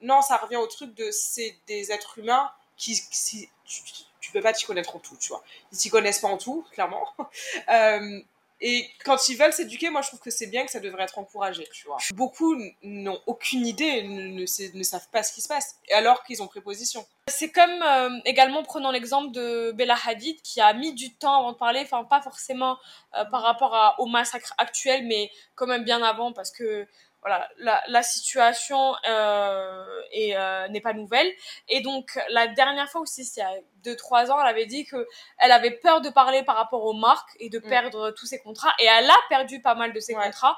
Non, 0.00 0.22
ça 0.22 0.36
revient 0.38 0.56
au 0.56 0.66
truc 0.66 0.94
de 0.94 1.10
c'est 1.10 1.56
des 1.66 1.92
êtres 1.92 2.18
humains 2.18 2.50
qui, 2.76 2.98
qui- 3.10 3.50
tu, 3.66 3.82
tu 4.20 4.32
peux 4.32 4.40
pas 4.40 4.52
t'y 4.52 4.64
connaître 4.64 4.96
en 4.96 4.98
tout, 4.98 5.16
tu 5.16 5.28
vois. 5.28 5.42
Ils 5.72 5.78
s'y 5.78 5.90
connaissent 5.90 6.20
pas 6.20 6.28
en 6.28 6.38
tout, 6.38 6.64
clairement. 6.72 7.06
Euh, 7.68 8.20
Et 8.60 8.90
quand 9.04 9.28
ils 9.28 9.36
veulent 9.36 9.52
s'éduquer, 9.52 9.88
moi 9.90 10.02
je 10.02 10.08
trouve 10.08 10.20
que 10.20 10.30
c'est 10.30 10.48
bien 10.48 10.64
que 10.64 10.70
ça 10.70 10.80
devrait 10.80 11.04
être 11.04 11.18
encouragé, 11.18 11.68
tu 11.72 11.86
vois. 11.86 11.98
Beaucoup 12.14 12.56
n'ont 12.82 13.20
aucune 13.26 13.64
idée, 13.64 14.02
ne, 14.02 14.82
savent 14.82 15.08
pas 15.12 15.22
ce 15.22 15.32
qui 15.32 15.40
se 15.40 15.48
passe, 15.48 15.76
alors 15.92 16.24
qu'ils 16.24 16.42
ont 16.42 16.48
préposition. 16.48 17.06
C'est 17.28 17.52
comme 17.52 17.82
euh, 17.82 18.18
également 18.24 18.62
prenons 18.62 18.90
l'exemple 18.90 19.30
de 19.30 19.72
Bella 19.72 19.96
Hadid 20.06 20.40
qui 20.42 20.60
a 20.60 20.72
mis 20.72 20.92
du 20.92 21.14
temps 21.14 21.38
avant 21.38 21.52
de 21.52 21.56
parler, 21.56 21.80
enfin 21.82 22.02
pas 22.04 22.20
forcément 22.20 22.78
euh, 23.16 23.24
par 23.26 23.42
rapport 23.42 23.94
au 23.98 24.06
massacre 24.06 24.54
actuel, 24.58 25.06
mais 25.06 25.30
quand 25.54 25.66
même 25.66 25.84
bien 25.84 26.02
avant 26.02 26.32
parce 26.32 26.50
que 26.50 26.86
voilà, 27.20 27.48
la, 27.58 27.82
la 27.88 28.02
situation 28.02 28.94
euh, 29.08 29.84
euh, 30.16 30.68
n'est 30.68 30.80
pas 30.80 30.92
nouvelle. 30.92 31.30
Et 31.68 31.80
donc, 31.80 32.18
la 32.30 32.46
dernière 32.46 32.88
fois 32.88 33.00
aussi, 33.00 33.24
c'est 33.24 33.40
il 33.40 33.88
y 33.88 33.90
a 33.90 33.94
2-3 33.94 34.30
ans, 34.30 34.40
elle 34.40 34.48
avait 34.48 34.66
dit 34.66 34.84
que 34.84 35.06
elle 35.38 35.52
avait 35.52 35.72
peur 35.72 36.00
de 36.00 36.10
parler 36.10 36.42
par 36.42 36.56
rapport 36.56 36.84
aux 36.84 36.92
marques 36.92 37.30
et 37.40 37.50
de 37.50 37.58
mm. 37.58 37.68
perdre 37.68 38.10
tous 38.12 38.26
ses 38.26 38.38
contrats. 38.38 38.72
Et 38.78 38.86
elle 38.86 39.08
a 39.10 39.16
perdu 39.28 39.60
pas 39.60 39.74
mal 39.74 39.92
de 39.92 40.00
ses 40.00 40.14
contrats. 40.14 40.56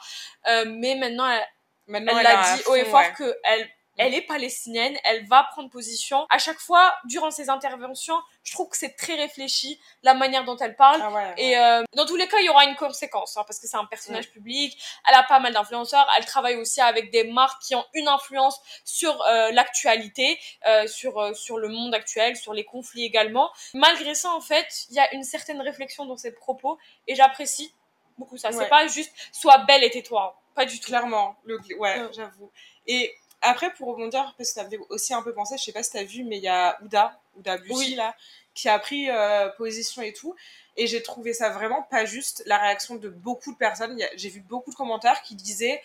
Euh, 0.49 0.65
mais 0.67 0.97
maintenant, 0.97 1.29
elle, 1.29 1.47
maintenant, 1.87 2.19
elle, 2.19 2.27
a 2.27 2.57
dit 2.57 2.63
haut 2.67 2.75
et 2.75 2.85
fort 2.85 3.13
que 3.15 3.35
qu'elle 3.43 3.69
elle 3.97 4.15
est 4.15 4.23
palestinienne, 4.23 4.97
elle 5.05 5.27
va 5.27 5.45
prendre 5.45 5.69
position. 5.71 6.27
À 6.31 6.39
chaque 6.39 6.59
fois, 6.59 6.95
durant 7.05 7.31
ses 7.31 7.51
interventions, 7.51 8.19
je 8.45 8.53
trouve 8.53 8.69
que 8.69 8.77
c'est 8.77 8.97
très 8.97 9.15
réfléchi, 9.15 9.81
la 10.03 10.15
manière 10.15 10.45
dont 10.45 10.57
elle 10.57 10.77
parle. 10.77 11.01
Ah 11.03 11.35
et 11.37 11.59
euh, 11.59 11.85
dans 11.95 12.07
tous 12.07 12.17
les 12.17 12.29
cas, 12.29 12.39
il 12.41 12.47
y 12.47 12.49
aura 12.49 12.65
une 12.65 12.77
conséquence, 12.77 13.37
hein, 13.37 13.45
parce 13.47 13.59
que 13.59 13.67
c'est 13.67 13.77
un 13.77 13.85
personnage 13.85 14.31
public, 14.31 14.81
elle 15.09 15.15
a 15.15 15.23
pas 15.23 15.41
mal 15.41 15.53
d'influenceurs, 15.53 16.07
elle 16.17 16.25
travaille 16.25 16.57
aussi 16.57 16.81
avec 16.81 17.11
des 17.11 17.25
marques 17.25 17.63
qui 17.63 17.75
ont 17.75 17.85
une 17.95 18.09
influence 18.09 18.61
sur 18.85 19.21
euh, 19.23 19.51
l'actualité, 19.53 20.39
euh, 20.67 20.87
sur, 20.87 21.37
sur 21.37 21.59
le 21.59 21.69
monde 21.69 21.95
actuel, 21.95 22.37
sur 22.37 22.55
les 22.55 22.65
conflits 22.65 23.05
également. 23.05 23.51
Malgré 23.75 24.15
ça, 24.15 24.31
en 24.31 24.41
fait, 24.41 24.87
il 24.89 24.97
y 24.97 25.01
a 25.01 25.15
une 25.15 25.25
certaine 25.25 25.61
réflexion 25.61 26.07
dans 26.07 26.17
ses 26.17 26.33
propos, 26.33 26.79
et 27.07 27.15
j'apprécie 27.15 27.75
beaucoup 28.17 28.37
ça. 28.37 28.53
C'est 28.53 28.69
pas 28.69 28.87
juste 28.87 29.13
«sois 29.33 29.59
belle 29.59 29.83
et 29.83 29.91
tais-toi». 29.91 30.37
Pas 30.55 30.65
du 30.65 30.81
tout. 30.81 30.89
Clairement, 30.89 31.37
le, 31.45 31.59
ouais, 31.79 32.09
j'avoue. 32.13 32.51
Et 32.87 33.15
après, 33.43 33.73
pour 33.73 33.89
rebondir, 33.89 34.35
parce 34.37 34.51
que 34.51 34.55
ça 34.55 34.65
me 34.65 34.71
fait 34.71 34.79
aussi 34.91 35.15
un 35.15 35.23
peu 35.23 35.33
penser, 35.33 35.57
je 35.57 35.65
sais 35.65 35.73
pas 35.73 35.83
si 35.83 35.93
t'as 35.93 36.05
vu, 36.05 36.25
mais 36.25 36.37
il 36.37 36.43
y 36.43 36.49
a 36.49 36.79
Ouda, 36.83 37.19
Ouda 37.37 37.57
Beauty, 37.57 37.95
là, 37.95 38.15
qui 38.55 38.69
a 38.69 38.79
pris 38.79 39.09
euh, 39.09 39.49
position 39.57 40.03
et 40.03 40.13
tout. 40.13 40.35
Et 40.77 40.87
j'ai 40.87 41.03
trouvé 41.03 41.33
ça 41.33 41.49
vraiment 41.51 41.83
pas 41.83 42.05
juste, 42.05 42.43
la 42.47 42.59
réaction 42.59 42.97
de 42.97 43.09
beaucoup 43.09 43.53
de 43.53 43.57
personnes. 43.57 43.99
J'ai 44.17 44.29
vu 44.29 44.41
beaucoup 44.41 44.71
de 44.71 44.77
commentaires 44.77 45.23
qui 45.23 45.35
disaient 45.35 45.83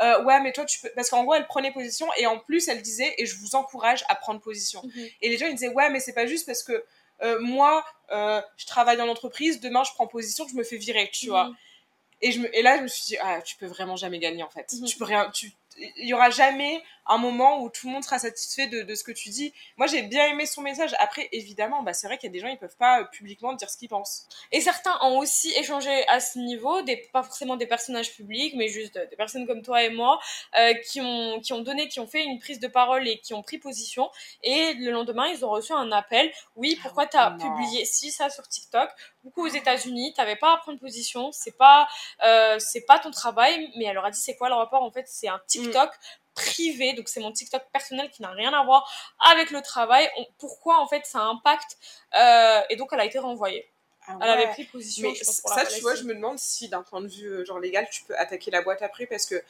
euh, 0.00 0.22
Ouais, 0.24 0.40
mais 0.40 0.52
toi, 0.52 0.66
tu 0.66 0.80
peux. 0.80 0.90
Parce 0.94 1.08
qu'en 1.08 1.24
gros, 1.24 1.34
elle 1.34 1.46
prenait 1.46 1.72
position 1.72 2.06
et 2.18 2.26
en 2.26 2.38
plus, 2.38 2.68
elle 2.68 2.82
disait 2.82 3.14
Et 3.16 3.24
je 3.24 3.36
vous 3.36 3.54
encourage 3.54 4.04
à 4.08 4.14
prendre 4.14 4.40
position. 4.40 4.82
Mhm. 4.84 5.08
Et 5.22 5.28
les 5.30 5.38
gens, 5.38 5.46
ils 5.46 5.54
disaient 5.54 5.72
Ouais, 5.72 5.88
mais 5.90 6.00
c'est 6.00 6.12
pas 6.12 6.26
juste 6.26 6.46
parce 6.46 6.62
que 6.62 6.84
euh, 7.22 7.40
moi, 7.40 7.84
je 8.10 8.66
travaille 8.66 8.96
dans 8.98 9.06
l'entreprise, 9.06 9.60
demain, 9.60 9.82
je 9.82 9.92
prends 9.92 10.06
position, 10.06 10.46
je 10.46 10.54
me 10.54 10.62
fais 10.62 10.76
virer, 10.76 11.10
tu 11.12 11.28
vois. 11.28 11.44
Mhm. 11.44 11.56
Et, 12.20 12.32
je 12.32 12.40
me, 12.40 12.56
et 12.56 12.62
là, 12.62 12.76
je 12.78 12.82
me 12.82 12.88
suis 12.88 13.04
dit, 13.04 13.16
ah, 13.20 13.40
tu 13.42 13.56
peux 13.56 13.66
vraiment 13.66 13.96
jamais 13.96 14.18
gagner 14.18 14.42
en 14.42 14.50
fait. 14.50 14.72
Mhm. 14.72 14.86
Tu 14.86 14.98
peux 14.98 15.04
rien, 15.04 15.30
tu, 15.30 15.52
il 15.78 16.06
y 16.06 16.14
aura 16.14 16.30
jamais 16.30 16.82
un 17.08 17.18
moment 17.18 17.62
où 17.62 17.70
tout 17.70 17.86
le 17.86 17.92
monde 17.92 18.04
sera 18.04 18.18
satisfait 18.18 18.66
de, 18.66 18.82
de 18.82 18.94
ce 18.94 19.02
que 19.02 19.12
tu 19.12 19.30
dis. 19.30 19.52
Moi, 19.76 19.86
j'ai 19.86 20.02
bien 20.02 20.26
aimé 20.26 20.46
son 20.46 20.62
message. 20.62 20.94
Après, 20.98 21.28
évidemment, 21.32 21.82
bah, 21.82 21.94
c'est 21.94 22.06
vrai 22.06 22.18
qu'il 22.18 22.28
y 22.28 22.30
a 22.30 22.32
des 22.32 22.40
gens, 22.40 22.48
ils 22.48 22.58
peuvent 22.58 22.76
pas 22.76 23.00
euh, 23.00 23.04
publiquement 23.04 23.52
dire 23.54 23.70
ce 23.70 23.76
qu'ils 23.76 23.88
pensent. 23.88 24.26
Et 24.52 24.60
certains 24.60 24.96
ont 25.02 25.18
aussi 25.18 25.52
échangé 25.54 26.06
à 26.08 26.20
ce 26.20 26.38
niveau, 26.38 26.82
des, 26.82 26.96
pas 27.12 27.22
forcément 27.22 27.56
des 27.56 27.66
personnages 27.66 28.12
publics, 28.14 28.54
mais 28.56 28.68
juste 28.68 28.98
des 28.98 29.16
personnes 29.16 29.46
comme 29.46 29.62
toi 29.62 29.82
et 29.82 29.90
moi, 29.90 30.18
euh, 30.58 30.74
qui, 30.74 31.00
ont, 31.00 31.40
qui 31.40 31.52
ont 31.52 31.60
donné, 31.60 31.88
qui 31.88 32.00
ont 32.00 32.06
fait 32.06 32.24
une 32.24 32.38
prise 32.38 32.60
de 32.60 32.68
parole 32.68 33.08
et 33.08 33.18
qui 33.18 33.34
ont 33.34 33.42
pris 33.42 33.58
position. 33.58 34.10
Et 34.42 34.74
le 34.74 34.90
lendemain, 34.90 35.26
ils 35.28 35.44
ont 35.44 35.50
reçu 35.50 35.72
un 35.72 35.90
appel. 35.92 36.30
Oui, 36.56 36.78
pourquoi 36.82 37.06
tu 37.06 37.16
as 37.16 37.30
publié 37.32 37.84
si 37.84 38.10
ça 38.10 38.30
sur 38.30 38.46
TikTok? 38.46 38.90
Beaucoup 39.24 39.44
aux 39.44 39.50
États-Unis, 39.50 40.14
t'avais 40.14 40.36
pas 40.36 40.54
à 40.54 40.56
prendre 40.58 40.78
position, 40.78 41.32
c'est 41.32 41.56
pas, 41.56 41.88
euh, 42.24 42.58
c'est 42.58 42.84
pas 42.86 42.98
ton 42.98 43.10
travail. 43.10 43.70
Mais 43.76 43.84
elle 43.86 43.94
leur 43.94 44.04
a 44.04 44.10
dit, 44.10 44.20
c'est 44.20 44.36
quoi 44.36 44.48
le 44.48 44.54
rapport 44.54 44.82
En 44.82 44.90
fait, 44.90 45.06
c'est 45.08 45.28
un 45.28 45.40
TikTok 45.46 45.90
privé, 46.38 46.92
donc 46.94 47.08
c'est 47.08 47.20
mon 47.20 47.32
TikTok 47.32 47.62
personnel 47.72 48.10
qui 48.10 48.22
n'a 48.22 48.30
rien 48.30 48.52
à 48.52 48.64
voir 48.64 48.88
avec 49.32 49.50
le 49.50 49.60
travail. 49.60 50.08
pourquoi 50.38 50.80
en 50.80 50.86
fait 50.86 51.04
ça 51.04 51.20
impacte 51.20 51.76
euh, 52.16 52.60
Et 52.70 52.76
donc 52.76 52.90
elle 52.92 53.00
a 53.00 53.04
été 53.04 53.18
renvoyée. 53.18 53.68
Ah 54.06 54.16
elle 54.22 54.30
avait 54.30 54.48
pris 54.48 54.64
position. 54.64 55.10
Mais 55.10 55.14
ça, 55.22 55.66
tu 55.66 55.80
vois, 55.80 55.94
je 55.94 56.04
me 56.04 56.14
demande 56.14 56.38
si 56.38 56.68
d'un 56.68 56.82
point 56.82 57.02
de 57.02 57.08
vue 57.08 57.26
euh, 57.26 57.44
genre 57.44 57.58
légal, 57.58 57.86
tu 57.90 58.04
peux 58.04 58.16
attaquer 58.16 58.50
la 58.50 58.62
boîte 58.62 58.80
après 58.80 59.04
parce 59.04 59.26
que 59.26 59.42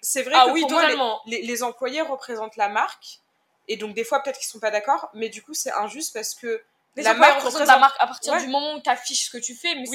c'est 0.00 0.22
vrai 0.22 0.34
ah 0.36 0.46
que 0.46 0.52
oui, 0.52 0.62
pour 0.62 0.80
les, 1.26 1.62
employés 1.62 2.00
représentent 2.00 2.56
la 2.56 2.68
marque 2.68 3.20
et 3.68 3.76
donc 3.76 3.94
des 3.94 4.04
fois 4.04 4.22
peut-être 4.22 4.38
qu'ils 4.38 4.48
sont 4.48 4.58
pas 4.58 4.70
d'accord, 4.70 5.10
mais 5.12 5.28
du 5.28 5.42
coup 5.42 5.54
c'est 5.54 5.72
injuste 5.72 6.14
parce 6.14 6.34
que 6.34 6.62
la 6.96 7.14
marque 7.14 7.42
représente 7.42 7.66
la 7.66 7.78
marque 7.78 7.96
à 7.98 8.06
partir 8.06 8.38
du 8.38 8.46
moment 8.46 8.74
où 8.74 8.80
tu 8.80 8.88
affiches 8.88 9.26
ce 9.26 9.30
que 9.30 9.38
tu 9.38 9.54
fais, 9.54 9.74
mais 9.74 9.86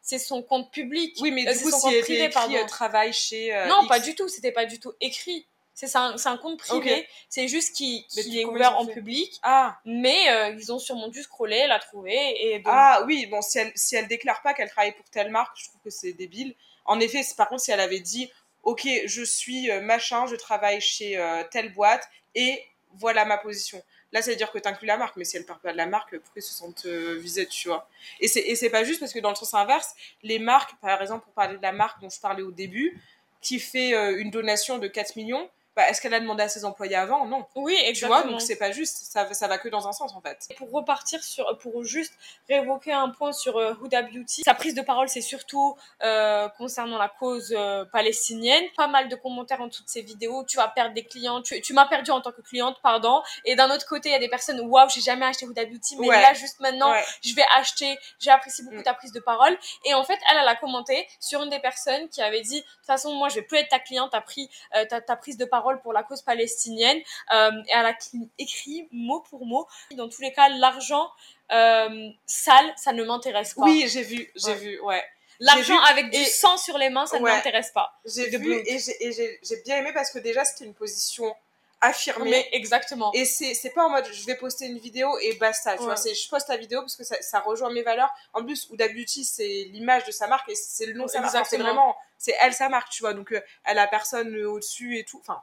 c'est 0.00 0.18
son, 0.18 0.42
compte 0.42 0.70
public. 0.70 1.16
Oui, 1.20 1.30
mais 1.30 1.46
euh, 1.46 1.52
du 1.52 1.58
coup, 1.58 1.70
si 1.70 2.00
privé, 2.00 2.24
écrit, 2.24 2.66
travail 2.66 3.12
chez. 3.12 3.66
non, 3.68 3.86
pas 3.86 3.98
du 3.98 4.14
tout, 4.14 4.28
c'était 4.28 4.52
pas 4.52 4.64
du 4.64 4.80
tout 4.80 4.94
écrit. 5.00 5.46
C'est 5.76 5.94
un, 5.94 6.16
un, 6.24 6.36
compte 6.38 6.58
privé. 6.58 7.06
C'est 7.28 7.48
juste 7.48 7.76
qui, 7.76 8.06
qui 8.08 8.40
est 8.40 8.46
ouvert 8.46 8.78
en 8.78 8.86
public. 8.86 9.38
Ah. 9.42 9.78
Mais 9.84 10.30
euh, 10.30 10.56
ils 10.58 10.72
ont 10.72 10.78
sûrement 10.78 11.08
dû 11.08 11.22
scroller, 11.22 11.66
la 11.66 11.78
trouver. 11.78 12.16
Et 12.16 12.62
Ah 12.64 13.02
oui, 13.06 13.26
bon, 13.26 13.42
si 13.42 13.58
elle, 13.58 13.72
si 13.74 13.94
elle 13.94 14.08
déclare 14.08 14.40
pas 14.40 14.54
qu'elle 14.54 14.70
travaille 14.70 14.92
pour 14.92 15.04
telle 15.10 15.30
marque, 15.30 15.54
je 15.60 15.68
trouve 15.68 15.80
que 15.84 15.90
c'est 15.90 16.14
débile. 16.14 16.54
En 16.86 16.98
effet, 16.98 17.20
par 17.36 17.50
contre, 17.50 17.60
si 17.60 17.72
elle 17.72 17.80
avait 17.80 18.00
dit, 18.00 18.32
ok, 18.62 18.88
je 19.04 19.22
suis 19.22 19.70
euh, 19.70 19.82
machin, 19.82 20.24
je 20.26 20.34
travaille 20.34 20.80
chez 20.80 21.18
euh, 21.18 21.42
telle 21.50 21.74
boîte 21.74 22.08
et 22.34 22.64
voilà 22.94 23.26
ma 23.26 23.36
position. 23.36 23.82
Là, 24.12 24.22
ça 24.22 24.30
veut 24.30 24.36
dire 24.36 24.50
que 24.50 24.58
tu 24.58 24.66
inclus 24.66 24.86
la 24.86 24.96
marque, 24.96 25.16
mais 25.16 25.26
si 25.26 25.36
elle 25.36 25.44
parle 25.44 25.60
pas 25.60 25.72
de 25.72 25.76
la 25.76 25.84
marque, 25.84 26.16
pourquoi 26.16 26.40
ils 26.40 26.42
se 26.42 26.54
sentent 26.54 26.86
visés, 26.86 27.46
tu 27.46 27.68
vois? 27.68 27.86
Et 28.20 28.28
c'est 28.28 28.70
pas 28.70 28.82
juste 28.82 29.00
parce 29.00 29.12
que 29.12 29.18
dans 29.18 29.28
le 29.28 29.36
sens 29.36 29.52
inverse, 29.52 29.94
les 30.22 30.38
marques, 30.38 30.74
par 30.80 31.02
exemple, 31.02 31.24
pour 31.24 31.34
parler 31.34 31.58
de 31.58 31.62
la 31.62 31.72
marque 31.72 32.00
dont 32.00 32.08
je 32.08 32.18
parlais 32.18 32.42
au 32.42 32.52
début, 32.52 32.98
qui 33.42 33.58
fait 33.58 33.90
une 34.14 34.30
donation 34.30 34.78
de 34.78 34.88
4 34.88 35.16
millions, 35.16 35.50
bah, 35.76 35.86
est-ce 35.90 36.00
qu'elle 36.00 36.14
a 36.14 36.20
demandé 36.20 36.42
à 36.42 36.48
ses 36.48 36.64
employés 36.64 36.96
avant? 36.96 37.26
Non. 37.26 37.44
Oui, 37.54 37.76
exactement. 37.84 38.22
Tu 38.22 38.22
vois, 38.22 38.32
donc 38.32 38.40
c'est 38.40 38.56
pas 38.56 38.72
juste, 38.72 39.12
ça, 39.12 39.30
ça 39.34 39.46
va 39.46 39.58
que 39.58 39.68
dans 39.68 39.86
un 39.86 39.92
sens 39.92 40.14
en 40.14 40.22
fait. 40.22 40.48
Pour 40.56 40.70
repartir 40.72 41.22
sur, 41.22 41.58
pour 41.58 41.84
juste 41.84 42.14
révoquer 42.48 42.94
un 42.94 43.10
point 43.10 43.32
sur 43.32 43.58
euh, 43.58 43.74
Huda 43.84 44.00
Beauty, 44.00 44.42
sa 44.42 44.54
prise 44.54 44.74
de 44.74 44.80
parole 44.80 45.10
c'est 45.10 45.20
surtout 45.20 45.76
euh, 46.02 46.48
concernant 46.56 46.96
la 46.96 47.10
cause 47.10 47.54
euh, 47.54 47.84
palestinienne. 47.92 48.64
Pas 48.74 48.88
mal 48.88 49.10
de 49.10 49.16
commentaires 49.16 49.60
en 49.60 49.68
toutes 49.68 49.90
ces 49.90 50.00
vidéos, 50.00 50.44
tu 50.44 50.56
vas 50.56 50.68
perdre 50.68 50.94
des 50.94 51.04
clients, 51.04 51.42
tu, 51.42 51.60
tu 51.60 51.74
m'as 51.74 51.84
perdu 51.84 52.10
en 52.10 52.22
tant 52.22 52.32
que 52.32 52.40
cliente, 52.40 52.78
pardon. 52.82 53.22
Et 53.44 53.54
d'un 53.54 53.70
autre 53.70 53.86
côté, 53.86 54.08
il 54.08 54.12
y 54.12 54.16
a 54.16 54.18
des 54.18 54.30
personnes, 54.30 54.60
waouh, 54.60 54.88
j'ai 54.88 55.02
jamais 55.02 55.26
acheté 55.26 55.44
Huda 55.44 55.66
Beauty, 55.66 55.98
mais 55.98 56.08
là 56.08 56.32
juste 56.32 56.58
maintenant, 56.60 56.94
je 57.22 57.34
vais 57.34 57.44
acheter, 57.58 57.98
j'ai 58.18 58.30
apprécié 58.30 58.64
beaucoup 58.64 58.78
mm. 58.78 58.84
ta 58.84 58.94
prise 58.94 59.12
de 59.12 59.20
parole. 59.20 59.54
Et 59.84 59.92
en 59.92 60.04
fait, 60.04 60.18
elle, 60.30 60.38
elle 60.40 60.48
a 60.48 60.56
commenté 60.56 61.06
sur 61.20 61.42
une 61.42 61.50
des 61.50 61.60
personnes 61.60 62.08
qui 62.08 62.22
avait 62.22 62.40
dit, 62.40 62.62
de 62.62 62.66
toute 62.66 62.86
façon, 62.86 63.12
moi 63.12 63.28
je 63.28 63.34
vais 63.34 63.42
plus 63.42 63.58
être 63.58 63.68
ta 63.68 63.78
cliente, 63.78 64.12
t'as 64.12 64.22
pris 64.22 64.48
ta, 64.88 65.02
ta 65.02 65.16
prise 65.16 65.36
de 65.36 65.44
parole 65.44 65.65
pour 65.82 65.92
la 65.92 66.02
cause 66.02 66.22
palestinienne. 66.22 66.98
Euh, 67.32 67.50
et 67.68 67.72
elle 67.72 67.86
a 67.86 67.96
écrit 68.38 68.88
mot 68.92 69.20
pour 69.20 69.46
mot. 69.46 69.66
Dans 69.92 70.08
tous 70.08 70.22
les 70.22 70.32
cas, 70.32 70.48
l'argent 70.48 71.10
euh, 71.52 72.08
sale, 72.26 72.72
ça 72.76 72.92
ne 72.92 73.04
m'intéresse 73.04 73.54
pas. 73.54 73.62
Oui, 73.62 73.86
j'ai 73.88 74.02
vu, 74.02 74.30
j'ai 74.34 74.54
vu, 74.54 74.80
ouais. 74.80 75.04
L'argent 75.38 75.78
avec 75.90 76.10
du 76.10 76.24
sang 76.24 76.56
sur 76.56 76.78
les 76.78 76.88
mains, 76.88 77.06
ça 77.06 77.18
ne 77.18 77.24
m'intéresse 77.24 77.70
pas. 77.70 77.98
J'ai 78.04 78.28
vu 78.38 78.54
et 78.54 78.78
j'ai 78.78 79.62
bien 79.64 79.78
aimé 79.78 79.90
parce 79.92 80.10
que 80.10 80.18
déjà, 80.18 80.44
c'était 80.44 80.64
une 80.64 80.74
position 80.74 81.34
affirmée. 81.80 82.30
Mais 82.30 82.48
exactement. 82.52 83.12
Et 83.12 83.24
c'est 83.24 83.70
pas 83.74 83.84
en 83.84 83.90
mode 83.90 84.06
je 84.12 84.24
vais 84.26 84.36
poster 84.36 84.66
une 84.66 84.78
vidéo 84.78 85.18
et 85.18 85.34
basta, 85.34 85.76
tu 85.76 85.84
vois. 85.84 85.96
C'est 85.96 86.14
je 86.14 86.28
poste 86.28 86.48
la 86.48 86.56
vidéo 86.56 86.80
parce 86.80 86.96
que 86.96 87.04
ça, 87.04 87.16
ça 87.20 87.40
rejoint 87.40 87.70
mes 87.70 87.82
valeurs. 87.82 88.10
En 88.32 88.44
plus, 88.44 88.68
Ouda 88.70 88.88
Beauty, 88.88 89.24
c'est 89.24 89.68
l'image 89.72 90.04
de 90.04 90.12
sa 90.12 90.26
marque 90.26 90.48
et 90.48 90.54
c'est 90.54 90.86
le 90.86 90.94
nom 90.94 91.04
de 91.04 91.10
sa 91.10 91.20
marque. 91.20 91.46
C'est 91.46 91.58
vraiment, 91.58 91.96
c'est 92.18 92.34
elle 92.40 92.54
sa 92.54 92.68
marque, 92.68 92.90
tu 92.90 93.02
vois. 93.02 93.14
Donc, 93.14 93.32
euh, 93.32 93.40
elle 93.64 93.78
a 93.78 93.86
personne 93.86 94.34
au-dessus 94.44 94.98
et 94.98 95.04
tout. 95.04 95.18
Enfin, 95.20 95.42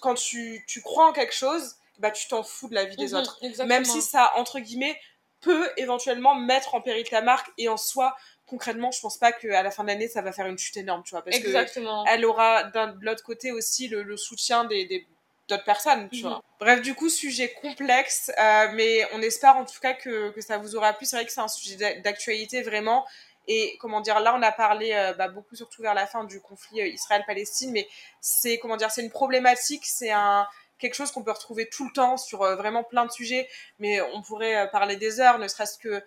quand 0.00 0.14
tu, 0.14 0.64
tu 0.66 0.82
crois 0.82 1.08
en 1.08 1.12
quelque 1.12 1.34
chose, 1.34 1.76
bah 1.98 2.10
tu 2.10 2.26
t'en 2.28 2.42
fous 2.42 2.68
de 2.68 2.74
la 2.74 2.84
vie 2.84 2.96
des 2.96 3.08
mhm, 3.08 3.14
autres. 3.14 3.38
Même 3.66 3.84
si 3.84 4.02
ça, 4.02 4.32
entre 4.36 4.58
guillemets, 4.58 4.98
peut 5.40 5.70
éventuellement 5.76 6.34
mettre 6.34 6.74
en 6.74 6.80
péril 6.80 7.08
ta 7.08 7.20
marque 7.20 7.50
et 7.58 7.68
en 7.68 7.76
soi, 7.76 8.16
concrètement, 8.46 8.90
je 8.90 9.00
pense 9.00 9.18
pas 9.18 9.32
qu'à 9.32 9.62
la 9.62 9.70
fin 9.70 9.84
de 9.84 9.88
l'année, 9.88 10.08
ça 10.08 10.22
va 10.22 10.32
faire 10.32 10.46
une 10.46 10.58
chute 10.58 10.76
énorme, 10.76 11.02
tu 11.04 11.10
vois. 11.10 11.22
Parce 11.22 11.36
exactement. 11.36 12.04
elle 12.06 12.24
aura 12.24 12.64
de 12.64 13.04
l'autre 13.04 13.22
côté 13.22 13.52
aussi 13.52 13.88
le, 13.88 14.16
soutien 14.16 14.64
des, 14.64 15.06
d'autres 15.48 15.64
personnes, 15.64 16.08
tu 16.10 16.22
mhm. 16.22 16.28
vois. 16.28 16.42
Bref, 16.58 16.82
du 16.82 16.94
coup, 16.94 17.08
sujet 17.08 17.54
complexe, 17.60 18.32
euh, 18.38 18.68
mais 18.72 19.06
on 19.12 19.20
espère 19.20 19.56
en 19.56 19.64
tout 19.64 19.78
cas 19.80 19.92
que, 19.92 20.30
que 20.30 20.40
ça 20.40 20.58
vous 20.58 20.76
aura 20.76 20.94
plu. 20.94 21.06
C'est 21.06 21.16
vrai 21.16 21.26
que 21.26 21.32
c'est 21.32 21.40
un 21.40 21.48
sujet 21.48 22.00
d'actualité 22.00 22.62
vraiment. 22.62 23.04
Et 23.46 23.76
comment 23.78 24.00
dire, 24.00 24.20
là 24.20 24.34
on 24.36 24.42
a 24.42 24.52
parlé 24.52 24.92
euh, 24.92 25.12
bah, 25.14 25.28
beaucoup 25.28 25.54
surtout 25.54 25.82
vers 25.82 25.94
la 25.94 26.06
fin 26.06 26.24
du 26.24 26.40
conflit 26.40 26.80
euh, 26.80 26.86
Israël-Palestine, 26.86 27.72
mais 27.72 27.88
c'est 28.20 28.58
comment 28.58 28.76
dire, 28.76 28.90
c'est 28.90 29.02
une 29.02 29.10
problématique, 29.10 29.84
c'est 29.84 30.10
un 30.10 30.46
quelque 30.78 30.94
chose 30.94 31.12
qu'on 31.12 31.22
peut 31.22 31.30
retrouver 31.30 31.68
tout 31.68 31.86
le 31.86 31.92
temps 31.92 32.16
sur 32.16 32.42
euh, 32.42 32.56
vraiment 32.56 32.82
plein 32.82 33.06
de 33.06 33.10
sujets, 33.10 33.48
mais 33.78 34.00
on 34.00 34.22
pourrait 34.22 34.68
parler 34.70 34.96
des 34.96 35.20
heures, 35.20 35.38
ne 35.38 35.46
serait-ce 35.48 35.78
que 35.78 36.02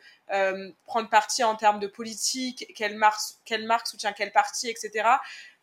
prendre 0.86 1.10
parti 1.10 1.44
en 1.44 1.56
termes 1.56 1.80
de 1.80 1.88
politique, 1.88 2.66
quelle 2.76 2.96
marque, 2.96 3.22
quelle 3.46 3.66
marque 3.66 3.88
soutient 3.88 4.14
quel 4.14 4.32
parti, 4.32 4.70
etc. 4.70 5.08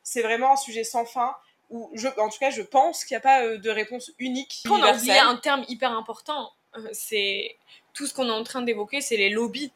C'est 0.02 0.22
vraiment 0.22 0.52
un 0.52 0.56
sujet 0.56 0.84
sans 0.84 1.04
fin. 1.04 1.36
Où 1.70 1.90
je, 1.94 2.08
en 2.18 2.28
tout 2.28 2.38
cas, 2.38 2.50
je 2.50 2.60
pense 2.60 3.04
qu'il 3.04 3.14
n'y 3.14 3.18
a 3.18 3.20
pas 3.20 3.56
de 3.56 3.70
réponse 3.70 4.10
unique. 4.18 4.62
On 4.70 4.82
a 4.82 4.94
oublié 4.94 5.18
un 5.18 5.36
terme 5.36 5.64
hyper 5.68 5.92
important, 5.92 6.52
c'est 6.92 7.56
tout 7.94 8.06
ce 8.06 8.14
qu'on 8.14 8.28
est 8.28 8.32
en 8.32 8.44
train 8.44 8.62
d'évoquer, 8.62 9.00
c'est 9.00 9.16
les 9.16 9.30
lobbies 9.30 9.72